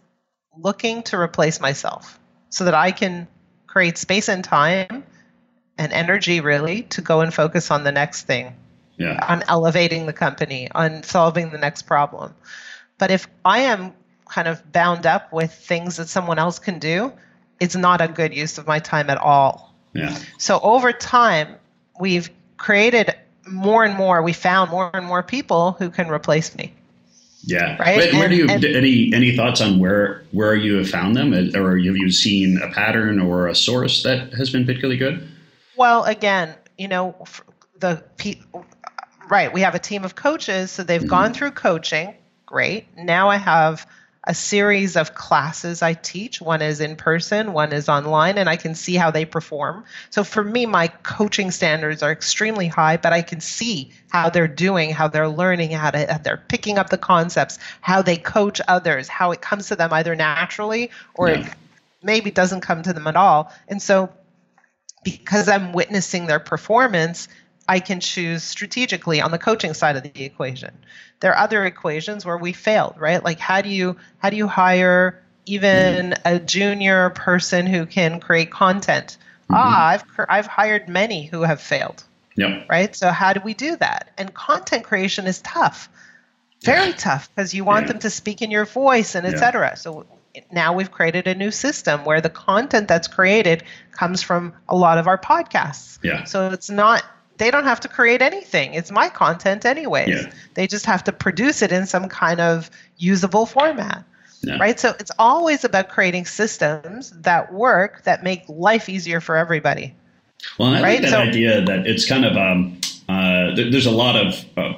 looking 0.55 1.01
to 1.03 1.19
replace 1.19 1.59
myself 1.59 2.19
so 2.49 2.65
that 2.65 2.75
I 2.75 2.91
can 2.91 3.27
create 3.65 3.97
space 3.97 4.29
and 4.29 4.43
time 4.43 5.03
and 5.77 5.93
energy 5.93 6.39
really 6.39 6.83
to 6.83 7.01
go 7.01 7.21
and 7.21 7.33
focus 7.33 7.71
on 7.71 7.83
the 7.83 7.91
next 7.91 8.23
thing 8.23 8.55
yeah. 8.97 9.23
on 9.27 9.43
elevating 9.47 10.05
the 10.05 10.13
company 10.13 10.69
on 10.71 11.03
solving 11.03 11.49
the 11.51 11.57
next 11.57 11.83
problem 11.83 12.33
but 12.97 13.11
if 13.11 13.27
i 13.45 13.59
am 13.59 13.93
kind 14.29 14.47
of 14.47 14.71
bound 14.71 15.05
up 15.05 15.31
with 15.31 15.53
things 15.53 15.97
that 15.97 16.07
someone 16.07 16.39
else 16.39 16.59
can 16.59 16.79
do 16.79 17.11
it's 17.59 17.75
not 17.75 18.01
a 18.01 18.07
good 18.07 18.33
use 18.33 18.57
of 18.57 18.67
my 18.67 18.79
time 18.79 19.09
at 19.09 19.17
all 19.17 19.73
yeah. 19.93 20.17
so 20.37 20.59
over 20.61 20.91
time 20.91 21.55
we've 21.99 22.29
created 22.57 23.13
more 23.47 23.83
and 23.83 23.95
more 23.95 24.21
we 24.21 24.33
found 24.33 24.69
more 24.69 24.89
and 24.93 25.05
more 25.05 25.23
people 25.23 25.73
who 25.73 25.89
can 25.89 26.09
replace 26.09 26.55
me 26.55 26.73
yeah. 27.47 27.77
Right. 27.77 27.97
Where, 27.97 28.13
where 28.13 28.23
and, 28.23 28.31
do 28.31 28.35
you 28.35 28.47
and, 28.49 28.65
any 28.65 29.13
any 29.13 29.35
thoughts 29.35 29.61
on 29.61 29.79
where 29.79 30.23
where 30.31 30.53
you 30.53 30.75
have 30.75 30.89
found 30.89 31.15
them, 31.15 31.33
or 31.33 31.77
have 31.77 31.95
you 31.95 32.11
seen 32.11 32.61
a 32.61 32.69
pattern 32.73 33.21
or 33.21 33.47
a 33.47 33.55
source 33.55 34.03
that 34.03 34.33
has 34.33 34.49
been 34.49 34.65
particularly 34.65 34.97
good? 34.97 35.25
Well, 35.77 36.03
again, 36.05 36.55
you 36.77 36.87
know, 36.87 37.15
the 37.79 38.03
right, 39.29 39.53
we 39.53 39.61
have 39.61 39.75
a 39.75 39.79
team 39.79 40.03
of 40.03 40.15
coaches, 40.15 40.71
so 40.71 40.83
they've 40.83 41.01
mm-hmm. 41.01 41.09
gone 41.09 41.33
through 41.33 41.51
coaching. 41.51 42.15
Great. 42.45 42.87
Now 42.97 43.29
I 43.29 43.37
have 43.37 43.85
a 44.25 44.33
series 44.33 44.97
of 44.97 45.13
classes 45.13 45.81
I 45.81 45.93
teach. 45.93 46.41
One 46.41 46.61
is 46.61 46.81
in 46.81 46.95
person, 46.97 47.53
one 47.53 47.71
is 47.71 47.87
online, 47.87 48.37
and 48.37 48.49
I 48.49 48.57
can 48.57 48.75
see 48.75 48.95
how 48.95 49.09
they 49.09 49.23
perform. 49.23 49.85
So 50.09 50.23
for 50.23 50.43
me, 50.43 50.65
my 50.65 50.87
coaching 50.87 51.51
standards 51.51 52.03
are 52.03 52.11
extremely 52.11 52.67
high, 52.67 52.97
but 52.97 53.13
I 53.13 53.21
can 53.21 53.39
see 53.39 53.91
how 54.09 54.29
they're 54.29 54.47
doing, 54.47 54.89
how 54.89 55.07
they're 55.07 55.29
learning, 55.29 55.71
how, 55.71 55.91
to, 55.91 56.11
how 56.11 56.17
they're 56.17 56.43
picking 56.49 56.77
up 56.77 56.89
the 56.89 56.97
concepts, 56.97 57.59
how 57.81 58.01
they 58.01 58.17
coach 58.17 58.59
others, 58.67 59.07
how 59.07 59.31
it 59.31 59.41
comes 59.41 59.67
to 59.67 59.75
them 59.75 59.93
either 59.93 60.15
naturally 60.15 60.91
or 61.13 61.29
yeah. 61.29 61.39
it 61.39 61.53
maybe 62.03 62.29
doesn't 62.29 62.61
come 62.61 62.83
to 62.83 62.93
them 62.93 63.07
at 63.07 63.15
all. 63.15 63.53
And 63.69 63.81
so 63.81 64.09
because 65.11 65.47
I'm 65.47 65.73
witnessing 65.73 66.27
their 66.27 66.39
performance, 66.39 67.27
I 67.67 67.79
can 67.79 67.99
choose 67.99 68.43
strategically 68.43 69.21
on 69.21 69.31
the 69.31 69.37
coaching 69.37 69.73
side 69.73 69.95
of 69.95 70.03
the 70.03 70.23
equation. 70.23 70.77
There 71.19 71.33
are 71.33 71.43
other 71.43 71.65
equations 71.65 72.25
where 72.25 72.37
we 72.37 72.53
failed, 72.53 72.95
right? 72.97 73.23
Like 73.23 73.39
how 73.39 73.61
do 73.61 73.69
you 73.69 73.97
how 74.19 74.29
do 74.29 74.37
you 74.37 74.47
hire 74.47 75.21
even 75.45 76.15
a 76.25 76.39
junior 76.39 77.09
person 77.11 77.65
who 77.65 77.85
can 77.85 78.19
create 78.19 78.51
content? 78.51 79.17
Mm-hmm. 79.43 79.55
Ah, 79.55 79.87
I've 79.87 80.03
I've 80.29 80.47
hired 80.47 80.87
many 80.87 81.25
who 81.25 81.41
have 81.41 81.61
failed. 81.61 82.03
Yep. 82.35 82.67
Right? 82.69 82.95
So 82.95 83.09
how 83.09 83.33
do 83.33 83.41
we 83.43 83.53
do 83.53 83.75
that? 83.77 84.11
And 84.17 84.33
content 84.33 84.83
creation 84.83 85.25
is 85.25 85.41
tough. 85.41 85.89
Very 86.63 86.89
yeah. 86.89 86.95
tough 86.95 87.29
because 87.33 87.53
you 87.53 87.63
want 87.63 87.85
yeah. 87.85 87.93
them 87.93 87.99
to 87.99 88.09
speak 88.09 88.41
in 88.41 88.51
your 88.51 88.65
voice 88.65 89.15
and 89.15 89.25
etc. 89.25 89.69
Yeah. 89.69 89.73
So 89.75 90.05
now 90.51 90.73
we've 90.73 90.91
created 90.91 91.27
a 91.27 91.35
new 91.35 91.51
system 91.51 92.05
where 92.05 92.21
the 92.21 92.29
content 92.29 92.87
that's 92.87 93.07
created 93.07 93.63
comes 93.91 94.21
from 94.21 94.53
a 94.67 94.75
lot 94.75 94.97
of 94.97 95.07
our 95.07 95.17
podcasts. 95.17 95.99
Yeah. 96.03 96.23
So 96.23 96.49
it's 96.49 96.69
not 96.69 97.03
they 97.37 97.51
don't 97.51 97.65
have 97.65 97.79
to 97.81 97.87
create 97.87 98.21
anything. 98.21 98.73
It's 98.73 98.91
my 98.91 99.09
content 99.09 99.65
anyways. 99.65 100.09
Yeah. 100.09 100.31
They 100.55 100.67
just 100.67 100.85
have 100.85 101.03
to 101.05 101.11
produce 101.11 101.61
it 101.61 101.71
in 101.71 101.85
some 101.85 102.09
kind 102.09 102.41
of 102.41 102.69
usable 102.97 103.45
format. 103.45 104.03
Yeah. 104.41 104.57
Right? 104.57 104.79
So 104.79 104.95
it's 104.99 105.11
always 105.17 105.63
about 105.63 105.89
creating 105.89 106.25
systems 106.25 107.11
that 107.11 107.53
work 107.53 108.03
that 108.03 108.23
make 108.23 108.43
life 108.47 108.89
easier 108.89 109.19
for 109.19 109.35
everybody. 109.35 109.95
Well, 110.57 110.73
I 110.73 110.81
right? 110.81 111.01
that 111.01 111.09
so, 111.09 111.17
idea 111.17 111.61
that 111.61 111.87
it's 111.87 112.07
kind 112.07 112.25
of 112.25 112.37
um, 112.37 112.79
uh, 113.09 113.55
there's 113.55 113.87
a 113.87 113.91
lot 113.91 114.15
of 114.15 114.45
uh, 114.55 114.73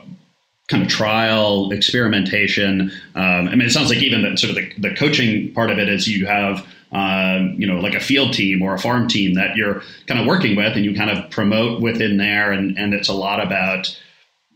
kind 0.70 0.84
of 0.84 0.90
trial 0.90 1.72
experimentation. 1.72 2.92
Um, 3.16 3.50
I 3.50 3.56
mean, 3.56 3.62
it 3.62 3.72
sounds 3.72 3.90
like 3.90 4.00
even 4.00 4.22
the 4.22 4.38
sort 4.38 4.52
of 4.52 4.56
the, 4.56 4.90
the 4.90 4.96
coaching 4.96 5.52
part 5.54 5.72
of 5.72 5.80
it 5.80 5.90
is 5.90 6.08
you 6.08 6.26
have 6.28 6.66
um, 6.92 7.56
you 7.58 7.68
know 7.68 7.80
like 7.80 7.94
a 7.94 8.00
field 8.00 8.34
team 8.34 8.62
or 8.62 8.74
a 8.74 8.80
farm 8.80 9.08
team 9.08 9.36
that 9.36 9.56
you're 9.56 9.82
kind 10.08 10.20
of 10.20 10.28
working 10.28 10.56
with, 10.56 10.76
and 10.76 10.86
you 10.86 10.96
kind 10.96 11.10
of 11.10 11.30
promote 11.32 11.82
within 11.82 12.18
there, 12.18 12.52
and 12.52 12.78
and 12.78 12.94
it's 12.94 13.10
a 13.10 13.14
lot 13.14 13.46
about 13.46 13.96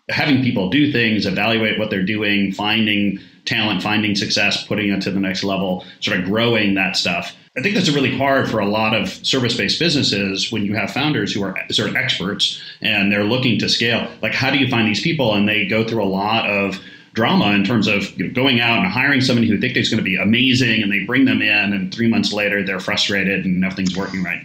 having 0.09 0.43
people 0.43 0.69
do 0.69 0.91
things, 0.91 1.25
evaluate 1.25 1.79
what 1.79 1.89
they're 1.89 2.05
doing, 2.05 2.51
finding 2.51 3.19
talent, 3.45 3.81
finding 3.81 4.15
success, 4.15 4.65
putting 4.65 4.91
it 4.91 5.01
to 5.01 5.11
the 5.11 5.19
next 5.19 5.43
level, 5.43 5.85
sort 5.99 6.19
of 6.19 6.25
growing 6.25 6.75
that 6.75 6.95
stuff. 6.95 7.35
I 7.55 7.61
think 7.61 7.75
that's 7.75 7.89
really 7.89 8.17
hard 8.17 8.49
for 8.49 8.59
a 8.59 8.65
lot 8.65 8.95
of 8.95 9.09
service 9.09 9.55
based 9.55 9.79
businesses 9.79 10.51
when 10.51 10.65
you 10.65 10.73
have 10.73 10.89
founders 10.89 11.33
who 11.33 11.43
are 11.43 11.55
sort 11.69 11.89
of 11.89 11.95
experts 11.95 12.59
and 12.81 13.11
they're 13.11 13.23
looking 13.23 13.59
to 13.59 13.69
scale. 13.69 14.09
Like, 14.23 14.33
how 14.33 14.49
do 14.49 14.57
you 14.57 14.67
find 14.69 14.87
these 14.87 15.01
people? 15.01 15.35
And 15.35 15.47
they 15.47 15.67
go 15.67 15.87
through 15.87 16.03
a 16.03 16.05
lot 16.05 16.49
of 16.49 16.79
drama 17.13 17.51
in 17.51 17.63
terms 17.63 17.87
of 17.87 18.09
you 18.17 18.27
know, 18.27 18.33
going 18.33 18.59
out 18.59 18.79
and 18.79 18.87
hiring 18.87 19.21
somebody 19.21 19.47
who 19.47 19.59
think 19.59 19.77
is 19.77 19.87
going 19.87 19.99
to 19.99 20.03
be 20.03 20.15
amazing 20.15 20.81
and 20.81 20.91
they 20.91 21.05
bring 21.05 21.25
them 21.25 21.43
in 21.43 21.73
and 21.73 21.93
three 21.93 22.07
months 22.07 22.33
later 22.33 22.65
they're 22.65 22.79
frustrated 22.79 23.45
and 23.45 23.61
nothing's 23.61 23.95
working 23.95 24.23
right. 24.23 24.43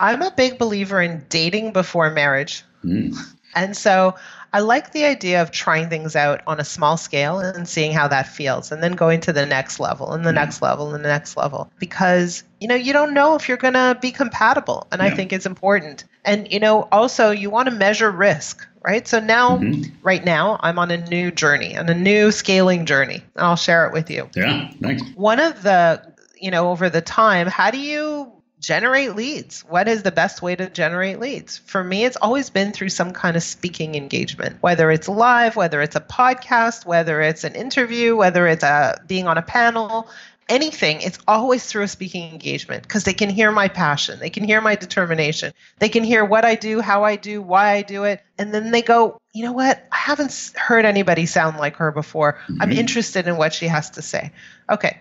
I'm 0.00 0.22
a 0.22 0.30
big 0.30 0.58
believer 0.58 1.00
in 1.02 1.24
dating 1.28 1.72
before 1.72 2.10
marriage. 2.10 2.64
Mm. 2.82 3.14
And 3.54 3.76
so 3.76 4.14
I 4.56 4.60
like 4.60 4.92
the 4.92 5.04
idea 5.04 5.42
of 5.42 5.50
trying 5.50 5.90
things 5.90 6.16
out 6.16 6.40
on 6.46 6.58
a 6.58 6.64
small 6.64 6.96
scale 6.96 7.40
and 7.40 7.68
seeing 7.68 7.92
how 7.92 8.08
that 8.08 8.26
feels, 8.26 8.72
and 8.72 8.82
then 8.82 8.92
going 8.92 9.20
to 9.20 9.32
the 9.34 9.44
next 9.44 9.78
level 9.78 10.14
and 10.14 10.24
the 10.24 10.30
mm 10.30 10.36
next 10.36 10.62
level 10.62 10.94
and 10.94 11.04
the 11.04 11.08
next 11.08 11.36
level 11.36 11.70
because 11.78 12.42
you 12.58 12.66
know 12.66 12.74
you 12.74 12.94
don't 12.94 13.12
know 13.12 13.34
if 13.34 13.48
you're 13.48 13.58
going 13.58 13.74
to 13.74 13.98
be 14.00 14.10
compatible, 14.10 14.86
and 14.90 15.02
yeah. 15.02 15.08
I 15.08 15.10
think 15.10 15.34
it's 15.34 15.44
important. 15.44 16.04
And 16.24 16.50
you 16.50 16.58
know, 16.58 16.88
also 16.90 17.32
you 17.32 17.50
want 17.50 17.68
to 17.68 17.74
measure 17.74 18.10
risk, 18.10 18.66
right? 18.82 19.06
So 19.06 19.20
now, 19.20 19.58
mm-hmm. 19.58 19.94
right 20.02 20.24
now, 20.24 20.58
I'm 20.62 20.78
on 20.78 20.90
a 20.90 21.06
new 21.06 21.30
journey, 21.30 21.74
and 21.74 21.90
a 21.90 21.94
new 21.94 22.32
scaling 22.32 22.86
journey, 22.86 23.22
and 23.34 23.44
I'll 23.44 23.56
share 23.56 23.86
it 23.86 23.92
with 23.92 24.10
you. 24.10 24.26
Yeah, 24.34 24.70
thanks. 24.80 25.02
One 25.16 25.38
of 25.38 25.62
the 25.64 26.00
you 26.40 26.50
know 26.50 26.70
over 26.70 26.88
the 26.88 27.02
time, 27.02 27.46
how 27.46 27.70
do 27.70 27.78
you 27.78 28.32
generate 28.66 29.14
leads. 29.14 29.60
What 29.60 29.86
is 29.86 30.02
the 30.02 30.10
best 30.10 30.42
way 30.42 30.56
to 30.56 30.68
generate 30.68 31.20
leads? 31.20 31.56
For 31.56 31.84
me, 31.84 32.04
it's 32.04 32.16
always 32.16 32.50
been 32.50 32.72
through 32.72 32.88
some 32.88 33.12
kind 33.12 33.36
of 33.36 33.44
speaking 33.44 33.94
engagement, 33.94 34.56
whether 34.60 34.90
it's 34.90 35.08
live, 35.08 35.54
whether 35.54 35.80
it's 35.80 35.94
a 35.94 36.00
podcast, 36.00 36.84
whether 36.84 37.22
it's 37.22 37.44
an 37.44 37.54
interview, 37.54 38.16
whether 38.16 38.48
it's 38.48 38.64
a 38.64 39.00
being 39.06 39.28
on 39.28 39.38
a 39.38 39.42
panel, 39.42 40.08
anything. 40.48 41.00
It's 41.00 41.20
always 41.28 41.64
through 41.64 41.84
a 41.84 41.88
speaking 41.88 42.28
engagement 42.32 42.82
because 42.82 43.04
they 43.04 43.12
can 43.14 43.30
hear 43.30 43.52
my 43.52 43.68
passion, 43.68 44.18
they 44.18 44.30
can 44.30 44.42
hear 44.42 44.60
my 44.60 44.74
determination, 44.74 45.52
they 45.78 45.88
can 45.88 46.02
hear 46.02 46.24
what 46.24 46.44
I 46.44 46.56
do, 46.56 46.80
how 46.80 47.04
I 47.04 47.14
do, 47.14 47.40
why 47.40 47.70
I 47.74 47.82
do 47.82 48.02
it, 48.02 48.20
and 48.36 48.52
then 48.52 48.72
they 48.72 48.82
go, 48.82 49.20
you 49.32 49.44
know 49.44 49.52
what? 49.52 49.86
I 49.92 49.96
haven't 49.96 50.52
heard 50.56 50.84
anybody 50.84 51.26
sound 51.26 51.56
like 51.58 51.76
her 51.76 51.92
before. 51.92 52.40
Mm-hmm. 52.48 52.62
I'm 52.62 52.72
interested 52.72 53.28
in 53.28 53.36
what 53.36 53.54
she 53.54 53.68
has 53.68 53.90
to 53.90 54.02
say. 54.02 54.32
Okay, 54.68 54.98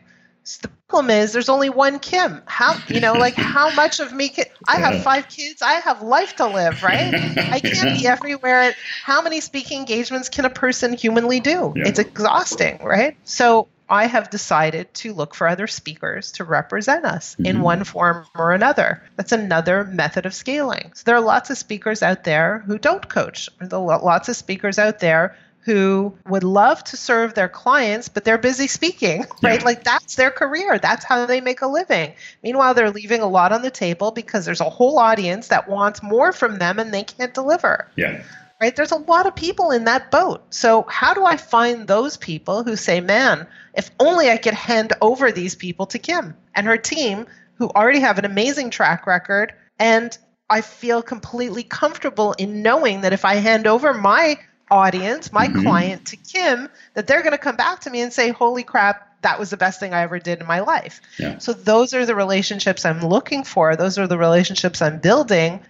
the 0.61 0.69
problem 0.87 1.09
is 1.09 1.33
there's 1.33 1.49
only 1.49 1.69
one 1.69 1.99
Kim. 1.99 2.41
How 2.45 2.77
you 2.87 2.99
know, 2.99 3.13
like 3.13 3.33
how 3.33 3.73
much 3.73 3.99
of 3.99 4.13
me 4.13 4.29
can 4.29 4.45
I 4.67 4.77
have 4.77 5.03
five 5.03 5.27
kids, 5.27 5.61
I 5.61 5.73
have 5.73 6.01
life 6.01 6.35
to 6.37 6.47
live, 6.47 6.83
right? 6.83 7.13
I 7.37 7.59
can't 7.63 7.99
be 7.99 8.07
everywhere. 8.07 8.75
How 9.03 9.21
many 9.21 9.41
speaking 9.41 9.79
engagements 9.79 10.29
can 10.29 10.45
a 10.45 10.49
person 10.49 10.93
humanly 10.93 11.39
do? 11.39 11.73
Yeah. 11.75 11.87
It's 11.87 11.99
exhausting, 11.99 12.79
right? 12.83 13.17
So 13.23 13.67
I 13.89 14.05
have 14.05 14.29
decided 14.29 14.93
to 14.95 15.13
look 15.13 15.35
for 15.35 15.47
other 15.47 15.67
speakers 15.67 16.31
to 16.33 16.43
represent 16.43 17.05
us 17.05 17.33
mm-hmm. 17.33 17.45
in 17.45 17.61
one 17.61 17.83
form 17.83 18.25
or 18.35 18.51
another. 18.51 19.03
That's 19.15 19.31
another 19.31 19.83
method 19.83 20.25
of 20.25 20.33
scaling. 20.33 20.91
So 20.95 21.03
there 21.05 21.15
are 21.15 21.21
lots 21.21 21.49
of 21.49 21.57
speakers 21.57 22.01
out 22.01 22.23
there 22.23 22.63
who 22.65 22.77
don't 22.77 23.07
coach. 23.07 23.49
There 23.59 23.79
are 23.79 24.01
lots 24.01 24.29
of 24.29 24.35
speakers 24.35 24.79
out 24.79 24.99
there 24.99 25.35
who 25.65 26.15
would 26.27 26.43
love 26.43 26.83
to 26.83 26.95
serve 26.95 27.33
their 27.33 27.49
clients, 27.49 28.07
but 28.07 28.23
they're 28.23 28.37
busy 28.37 28.67
speaking, 28.67 29.25
right? 29.41 29.59
Yeah. 29.59 29.65
Like 29.65 29.83
that's 29.83 30.15
their 30.15 30.29
career. 30.29 30.77
That's 30.77 31.03
how 31.03 31.25
they 31.25 31.41
make 31.41 31.61
a 31.61 31.67
living. 31.67 32.13
Meanwhile, 32.43 32.75
they're 32.75 32.91
leaving 32.91 33.21
a 33.21 33.27
lot 33.27 33.51
on 33.51 33.63
the 33.63 33.71
table 33.71 34.11
because 34.11 34.45
there's 34.45 34.61
a 34.61 34.69
whole 34.69 34.99
audience 34.99 35.47
that 35.47 35.67
wants 35.67 36.03
more 36.03 36.31
from 36.31 36.59
them 36.59 36.77
and 36.77 36.93
they 36.93 37.03
can't 37.03 37.33
deliver. 37.33 37.89
Yeah. 37.95 38.21
Right? 38.61 38.75
There's 38.75 38.91
a 38.91 38.97
lot 38.97 39.25
of 39.25 39.35
people 39.35 39.71
in 39.71 39.85
that 39.85 40.11
boat. 40.11 40.43
So, 40.53 40.85
how 40.87 41.13
do 41.15 41.25
I 41.25 41.35
find 41.35 41.87
those 41.87 42.15
people 42.15 42.63
who 42.63 42.75
say, 42.75 43.01
man, 43.01 43.47
if 43.73 43.89
only 43.99 44.29
I 44.29 44.37
could 44.37 44.53
hand 44.53 44.93
over 45.01 45.31
these 45.31 45.55
people 45.55 45.87
to 45.87 45.99
Kim 45.99 46.35
and 46.53 46.67
her 46.67 46.77
team 46.77 47.25
who 47.55 47.69
already 47.69 47.99
have 47.99 48.19
an 48.19 48.25
amazing 48.25 48.69
track 48.69 49.07
record 49.07 49.53
and 49.79 50.15
I 50.47 50.61
feel 50.61 51.01
completely 51.01 51.63
comfortable 51.63 52.33
in 52.33 52.61
knowing 52.61 53.01
that 53.01 53.13
if 53.13 53.25
I 53.25 53.35
hand 53.35 53.65
over 53.65 53.93
my 53.93 54.37
audience, 54.69 55.31
my 55.31 55.47
mm-hmm. 55.47 55.61
client, 55.61 56.05
to 56.07 56.17
Kim, 56.17 56.69
that 56.93 57.07
they're 57.07 57.21
going 57.21 57.31
to 57.31 57.37
come 57.37 57.55
back 57.55 57.81
to 57.81 57.89
me 57.89 58.01
and 58.01 58.11
say, 58.11 58.29
holy 58.31 58.63
crap, 58.63 59.21
that 59.21 59.39
was 59.39 59.49
the 59.49 59.57
best 59.57 59.79
thing 59.79 59.93
I 59.93 60.01
ever 60.01 60.19
did 60.19 60.39
in 60.39 60.45
my 60.45 60.59
life. 60.59 61.01
Yeah. 61.17 61.39
So 61.39 61.53
those 61.53 61.93
are 61.93 62.05
the 62.05 62.15
relationships 62.15 62.85
I'm 62.85 63.01
looking 63.01 63.43
for. 63.43 63.75
Those 63.75 63.97
are 63.97 64.07
the 64.07 64.17
relationships 64.17 64.81
I'm 64.81 64.99
building 64.99 65.61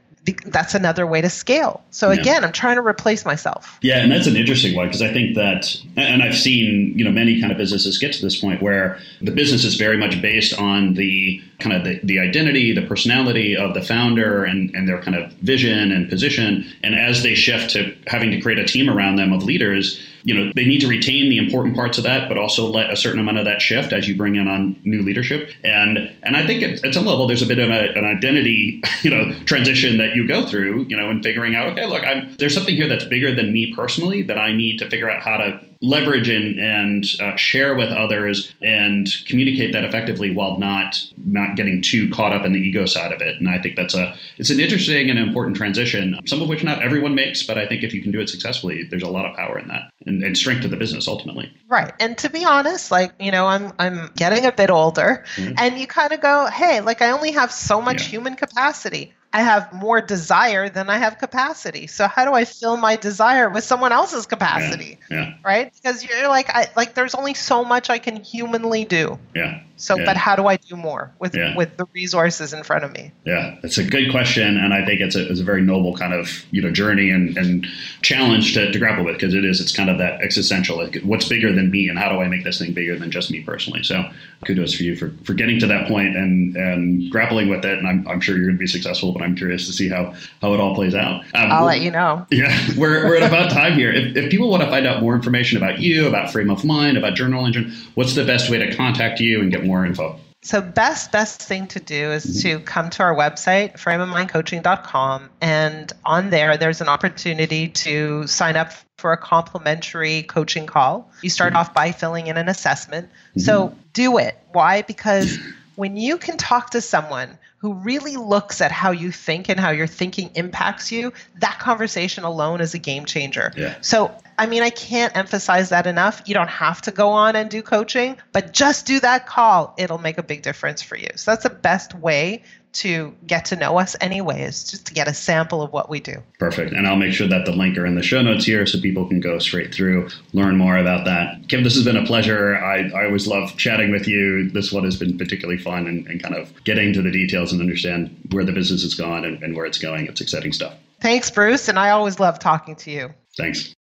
that's 0.46 0.74
another 0.74 1.06
way 1.06 1.22
to 1.22 1.30
scale. 1.30 1.84
So 1.92 2.10
again, 2.10 2.42
yeah. 2.42 2.48
I'm 2.48 2.52
trying 2.52 2.76
to 2.76 2.86
replace 2.86 3.26
myself. 3.26 3.78
Yeah, 3.82 4.00
and 4.00 4.12
that's 4.12 4.28
an 4.28 4.36
interesting 4.36 4.76
one 4.76 4.88
because 4.88 5.02
I 5.02 5.12
think 5.12 5.36
that, 5.36 5.76
and 5.96 6.24
I've 6.24 6.36
seen 6.36 6.94
you 6.98 7.06
know 7.06 7.12
many 7.12 7.40
kind 7.40 7.52
of 7.52 7.58
businesses 7.58 7.98
get 7.98 8.14
to 8.14 8.22
this 8.22 8.40
point 8.40 8.62
where 8.62 9.00
the 9.22 9.32
business 9.32 9.64
is 9.64 9.76
very 9.76 9.98
much 9.98 10.22
based 10.22 10.60
on 10.60 10.96
the 10.96 11.42
kind 11.60 11.76
of 11.76 11.84
the, 11.84 12.00
the 12.04 12.20
identity, 12.20 12.74
the 12.74 12.86
personality 12.86 13.56
of 13.56 13.74
the 13.74 13.82
founder, 13.82 14.44
and 14.44 14.74
and 14.76 14.88
their 14.88 15.02
kind 15.02 15.16
of 15.16 15.32
vision 15.34 15.92
and 15.92 16.10
position. 16.10 16.66
And 16.84 16.96
as 16.96 17.24
they 17.24 17.36
shift 17.36 17.72
to 17.72 17.96
having 18.08 18.32
to 18.32 18.42
create 18.42 18.60
a 18.60 18.66
team 18.66 18.90
around 18.90 19.18
them 19.18 19.32
of 19.32 19.44
leaders, 19.44 20.02
you 20.26 20.34
know 20.34 20.52
they 20.56 20.66
need 20.66 20.82
to 20.82 20.88
retain 20.88 21.30
the 21.30 21.38
important 21.38 21.76
parts 21.76 21.98
of 22.00 22.04
that, 22.04 22.28
but 22.28 22.38
also 22.38 22.68
let 22.68 22.90
a 22.90 22.98
certain 22.98 23.20
amount 23.20 23.38
of 23.38 23.46
that 23.46 23.62
shift 23.62 23.94
as 23.94 24.08
you 24.08 24.18
bring 24.18 24.36
in 24.36 24.48
on 24.48 24.76
new 24.84 25.04
leadership. 25.04 25.52
And 25.64 26.12
and 26.24 26.36
I 26.36 26.46
think 26.46 26.64
at, 26.64 26.84
at 26.84 26.94
some 26.96 27.06
level 27.06 27.28
there's 27.28 27.44
a 27.44 27.46
bit 27.46 27.60
of 27.60 27.70
a, 27.70 27.94
an 27.94 28.04
identity 28.04 28.82
you 29.04 29.12
know 29.12 29.34
transition 29.46 29.98
that 30.00 30.16
you 30.16 30.28
go 30.28 30.46
through, 30.48 30.86
you 30.90 30.98
know, 30.98 31.12
in 31.12 31.22
figuring 31.22 31.56
out 31.56 31.70
okay, 31.70 31.86
look, 31.86 32.04
I'm, 32.04 32.36
there's 32.38 32.56
something 32.56 32.76
here 32.76 32.88
that's 32.88 33.06
bigger 33.06 33.34
than 33.34 33.54
me 33.54 33.74
personally 33.74 34.24
that 34.24 34.40
I 34.40 34.52
need 34.52 34.80
to 34.80 34.90
figure 34.90 35.10
out 35.10 35.22
how 35.22 35.38
to 35.38 35.62
leverage 35.86 36.30
and, 36.30 36.60
and 36.60 37.06
uh, 37.22 37.36
share 37.36 37.76
with 37.76 37.90
others 37.90 38.54
and 38.62 39.08
communicate 39.28 39.72
that 39.74 39.84
effectively 39.84 40.32
while 40.32 40.58
not 40.58 41.02
not 41.18 41.56
getting 41.56 41.82
too 41.82 42.10
caught 42.10 42.34
up 42.34 42.46
in 42.46 42.54
the 42.54 42.60
ego 42.60 42.86
side 42.86 43.12
of 43.12 43.22
it. 43.22 43.40
And 43.40 43.48
I 43.50 43.62
think 43.62 43.76
that's 43.76 43.94
a 43.94 44.16
it's 44.38 44.50
an 44.50 44.60
interesting 44.60 45.10
and 45.10 45.20
important 45.20 45.56
transition, 45.56 46.20
some 46.26 46.42
of 46.42 46.50
which 46.50 46.64
not 46.64 46.84
everyone 46.84 47.16
makes, 47.16 47.44
but 47.44 47.58
I 47.58 47.68
think 47.68 47.84
if 47.84 47.94
you 47.94 48.02
can 48.02 48.12
do 48.12 48.20
it 48.20 48.30
successfully, 48.30 48.84
there's 48.90 49.04
a 49.04 49.10
lot 49.10 49.26
of 49.26 49.36
power 49.36 49.60
in 49.60 49.68
that 49.68 49.92
and, 50.06 50.24
and 50.24 50.38
strength 50.38 50.64
to 50.64 50.68
the 50.68 50.78
business 50.78 51.08
ultimately. 51.08 51.52
Right. 51.68 51.94
And 52.00 52.18
to 52.20 52.30
be 52.30 52.46
honest, 52.46 52.92
like, 52.92 53.14
you 53.20 53.32
know, 53.32 53.46
I'm 53.46 53.72
I'm 53.80 54.12
getting 54.16 54.46
a 54.46 54.52
bit 54.52 54.70
older 54.70 55.26
mm-hmm. 55.36 55.54
and 55.58 55.78
you 55.78 55.88
kind 55.88 56.12
of 56.12 56.22
go, 56.22 56.48
hey, 56.48 56.82
like 56.82 57.02
I 57.02 57.12
only 57.12 57.32
have 57.32 57.52
so 57.52 57.82
much 57.82 58.04
yeah. 58.04 58.10
human 58.10 58.36
capacity. 58.36 59.14
I 59.36 59.42
have 59.42 59.74
more 59.74 60.00
desire 60.00 60.70
than 60.70 60.90
I 60.90 60.98
have 60.98 61.18
capacity. 61.18 61.88
So 61.88 62.08
how 62.08 62.24
do 62.24 62.34
I 62.34 62.46
fill 62.46 62.78
my 62.78 62.96
desire 62.96 63.50
with 63.50 63.66
someone 63.66 63.92
else's 63.92 64.26
capacity? 64.26 64.98
Yeah. 65.12 65.18
yeah. 65.18 65.34
Right? 65.44 65.74
Because 65.74 66.06
you're 66.06 66.30
like 66.30 66.50
I 66.50 66.70
like 66.78 66.94
there's 66.94 67.16
only 67.16 67.34
so 67.34 67.66
much 67.66 67.90
I 67.90 68.00
can 68.00 68.16
humanly 68.24 68.86
do. 68.86 69.20
Yeah. 69.36 69.60
So, 69.78 69.98
Yeah. 69.98 70.06
but 70.06 70.18
how 70.18 70.36
do 70.36 70.48
I 70.48 70.56
do 70.58 70.76
more 70.76 71.12
with 71.20 71.36
Yeah. 71.36 71.56
with 71.56 71.78
the 71.78 71.86
resources 71.94 72.54
in 72.54 72.64
front 72.64 72.84
of 72.84 72.94
me? 72.94 73.12
Yeah, 73.26 73.56
it's 73.64 73.78
a 73.78 73.84
good 73.84 74.10
question, 74.12 74.58
and 74.58 74.74
I 74.74 74.86
think 74.86 75.02
it's 75.02 75.16
a, 75.16 75.30
it's 75.30 75.40
a 75.40 75.44
very 75.44 75.62
noble 75.62 75.96
kind 75.96 76.14
of 76.14 76.46
you 76.52 76.62
know 76.62 76.72
journey 76.72 77.10
and, 77.10 77.38
and 77.38 77.68
challenge 78.02 78.54
to, 78.54 78.72
to 78.72 78.80
grapple 78.80 79.04
with 79.04 79.16
because 79.16 79.34
it 79.34 79.44
is 79.44 79.60
it's 79.60 79.76
kind 79.76 79.90
of 79.90 79.98
that 79.98 80.22
existential 80.22 80.78
like 80.78 80.98
what's 81.04 81.28
bigger 81.28 81.52
than 81.54 81.72
me 81.72 81.90
and 81.90 82.00
how 82.00 82.10
do 82.10 82.20
I 82.20 82.28
make 82.28 82.44
this 82.44 82.60
thing 82.60 82.74
bigger 82.74 82.98
than 82.98 83.12
just 83.12 83.32
me 83.32 83.42
personally. 83.42 83.84
So 83.84 84.04
kudos 84.46 84.74
for 84.74 84.84
you 84.84 84.96
for, 84.96 85.12
for 85.24 85.34
getting 85.34 85.60
to 85.60 85.68
that 85.68 85.88
point 85.88 86.16
and 86.16 86.56
and 86.56 87.12
grappling 87.12 87.50
with 87.50 87.66
it, 87.66 87.78
and 87.78 87.88
I'm, 87.88 88.08
I'm 88.08 88.22
sure 88.22 88.36
you're 88.38 88.46
going 88.46 88.58
to 88.58 88.60
be 88.60 88.68
successful. 88.68 89.12
But 89.12 89.24
I'm 89.24 89.36
curious 89.36 89.66
to 89.68 89.74
see 89.74 89.90
how 89.90 90.14
how 90.42 90.54
it 90.54 90.60
all 90.60 90.76
plays 90.76 90.96
out. 90.96 91.22
Um, 91.34 91.52
I'll 91.52 91.66
let 91.66 91.82
you 91.82 91.92
know. 91.92 92.26
Yeah, 92.32 92.56
we're, 92.78 93.06
we're 93.08 93.18
at 93.18 93.24
about 93.24 93.52
time 93.52 93.74
here. 93.74 93.92
If, 93.92 94.16
if 94.16 94.30
people 94.32 94.50
want 94.50 94.64
to 94.64 94.70
find 94.70 94.86
out 94.88 95.02
more 95.02 95.16
information 95.16 95.58
about 95.58 95.80
you, 95.80 96.08
about 96.08 96.32
Frame 96.32 96.50
of 96.50 96.64
Mind, 96.64 96.98
about 96.98 97.16
Journal 97.16 97.46
Engine, 97.46 97.74
what's 97.96 98.16
the 98.16 98.24
best 98.26 98.50
way 98.50 98.58
to 98.58 98.76
contact 98.76 99.20
you 99.20 99.42
and 99.42 99.52
get 99.52 99.65
more 99.66 99.86
info? 99.86 100.20
So 100.42 100.62
best 100.62 101.12
best 101.12 101.42
thing 101.42 101.68
to 101.70 101.80
do 101.80 102.12
is 102.12 102.44
to 102.44 102.60
come 102.60 102.92
to 102.92 103.04
our 103.04 103.16
website 103.16 103.80
frameofmindcoaching.com 103.80 105.30
and 105.42 105.92
on 106.06 106.30
there 106.30 106.58
there's 106.58 106.82
an 106.82 106.88
opportunity 106.88 107.70
to 107.70 108.28
sign 108.28 108.56
up 108.56 108.72
for 108.98 109.12
a 109.12 109.18
complimentary 109.18 110.22
coaching 110.22 110.68
call. 110.68 111.12
You 111.24 111.32
start 111.32 111.54
mm-hmm. 111.54 111.62
off 111.62 111.74
by 111.74 111.92
filling 111.92 112.28
in 112.28 112.38
an 112.38 112.48
assessment. 112.48 113.10
So 113.38 113.70
mm-hmm. 113.70 113.80
do 113.94 114.18
it. 114.20 114.38
Why? 114.52 114.84
Because 114.84 115.38
when 115.76 115.98
you 115.98 116.18
can 116.18 116.38
talk 116.38 116.70
to 116.72 116.82
someone 116.82 117.38
who 117.58 117.74
really 117.74 118.16
looks 118.16 118.62
at 118.62 118.72
how 118.72 118.92
you 118.92 119.12
think 119.12 119.50
and 119.50 119.60
how 119.60 119.72
your 119.72 119.88
thinking 119.88 120.30
impacts 120.36 120.92
you, 120.92 121.14
that 121.40 121.58
conversation 121.60 122.24
alone 122.24 122.62
is 122.62 122.74
a 122.74 122.78
game 122.78 123.06
changer. 123.06 123.52
Yeah. 123.56 123.76
So, 123.82 124.12
I 124.38 124.46
mean, 124.46 124.62
I 124.62 124.70
can't 124.70 125.16
emphasize 125.16 125.70
that 125.70 125.88
enough. 125.88 126.22
You 126.26 126.34
don't 126.34 126.50
have 126.50 126.82
to 126.84 126.92
go 126.92 127.10
on 127.10 127.36
and 127.36 127.50
do 127.50 127.62
coaching, 127.62 128.18
but 128.34 128.54
just 128.54 128.86
do 128.86 129.00
that 129.00 129.26
call. 129.26 129.74
It'll 129.78 129.98
make 129.98 130.18
a 130.18 130.24
big 130.24 130.42
difference 130.42 130.82
for 130.82 130.98
you. 130.98 131.10
So, 131.16 131.32
that's 131.32 131.44
the 131.44 131.50
best 131.50 131.96
way 131.96 132.44
to 132.76 133.14
get 133.26 133.46
to 133.46 133.56
know 133.56 133.80
us, 133.80 133.96
anyway, 134.02 134.42
is 134.42 134.70
just 134.70 134.86
to 134.88 134.94
get 134.94 135.08
a 135.08 135.14
sample 135.14 135.62
of 135.62 135.72
what 135.72 135.90
we 135.90 136.00
do. 136.00 136.22
Perfect. 136.40 136.74
And 136.74 136.88
I'll 136.88 136.96
make 136.96 137.14
sure 137.14 137.28
that 137.28 137.46
the 137.46 137.52
link 137.52 137.78
are 137.78 137.86
in 137.86 137.96
the 137.96 138.04
show 138.04 138.22
notes 138.22 138.46
here 138.46 138.66
so 138.66 138.80
people 138.80 139.08
can 139.08 139.20
go 139.20 139.40
straight 139.40 139.74
through, 139.74 140.10
learn 140.34 140.58
more 140.58 140.78
about 140.78 141.06
that. 141.06 141.48
Kim, 141.48 141.64
this 141.64 141.76
has 141.76 141.84
been 141.84 141.98
a 141.98 142.06
pleasure. 142.06 142.58
I, 142.58 142.90
I 142.90 143.06
always 143.06 143.28
love 143.28 143.56
chatting 143.58 143.92
with 143.92 144.08
you. 144.08 144.50
This 144.50 144.72
one 144.72 144.84
has 144.84 144.98
been 144.98 145.18
particularly 145.18 145.62
fun 145.62 145.88
and, 145.88 146.06
and 146.08 146.22
kind 146.22 146.36
of 146.36 146.52
getting 146.64 146.94
to 146.94 147.02
the 147.02 147.12
details 147.12 147.52
and 147.52 147.62
understand 147.62 148.16
where 148.32 148.44
the 148.44 148.52
business 148.52 148.84
has 148.84 148.94
gone 148.94 149.26
and, 149.26 149.42
and 149.42 149.56
where 149.56 149.66
it's 149.66 149.78
going. 149.78 150.08
It's 150.08 150.22
exciting 150.22 150.54
stuff. 150.54 150.74
Thanks, 151.00 151.32
Bruce. 151.32 151.68
And 151.68 151.80
I 151.80 151.92
always 151.92 152.20
love 152.20 152.40
talking 152.40 152.76
to 152.78 152.92
you. 152.92 153.14
Thanks. 153.38 153.74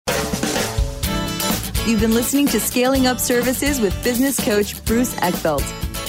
You've 1.86 2.00
been 2.00 2.14
listening 2.14 2.46
to 2.48 2.60
Scaling 2.60 3.06
Up 3.06 3.18
Services 3.18 3.78
with 3.78 4.02
business 4.02 4.42
coach 4.42 4.82
Bruce 4.86 5.14
Eckfeldt. 5.16 5.83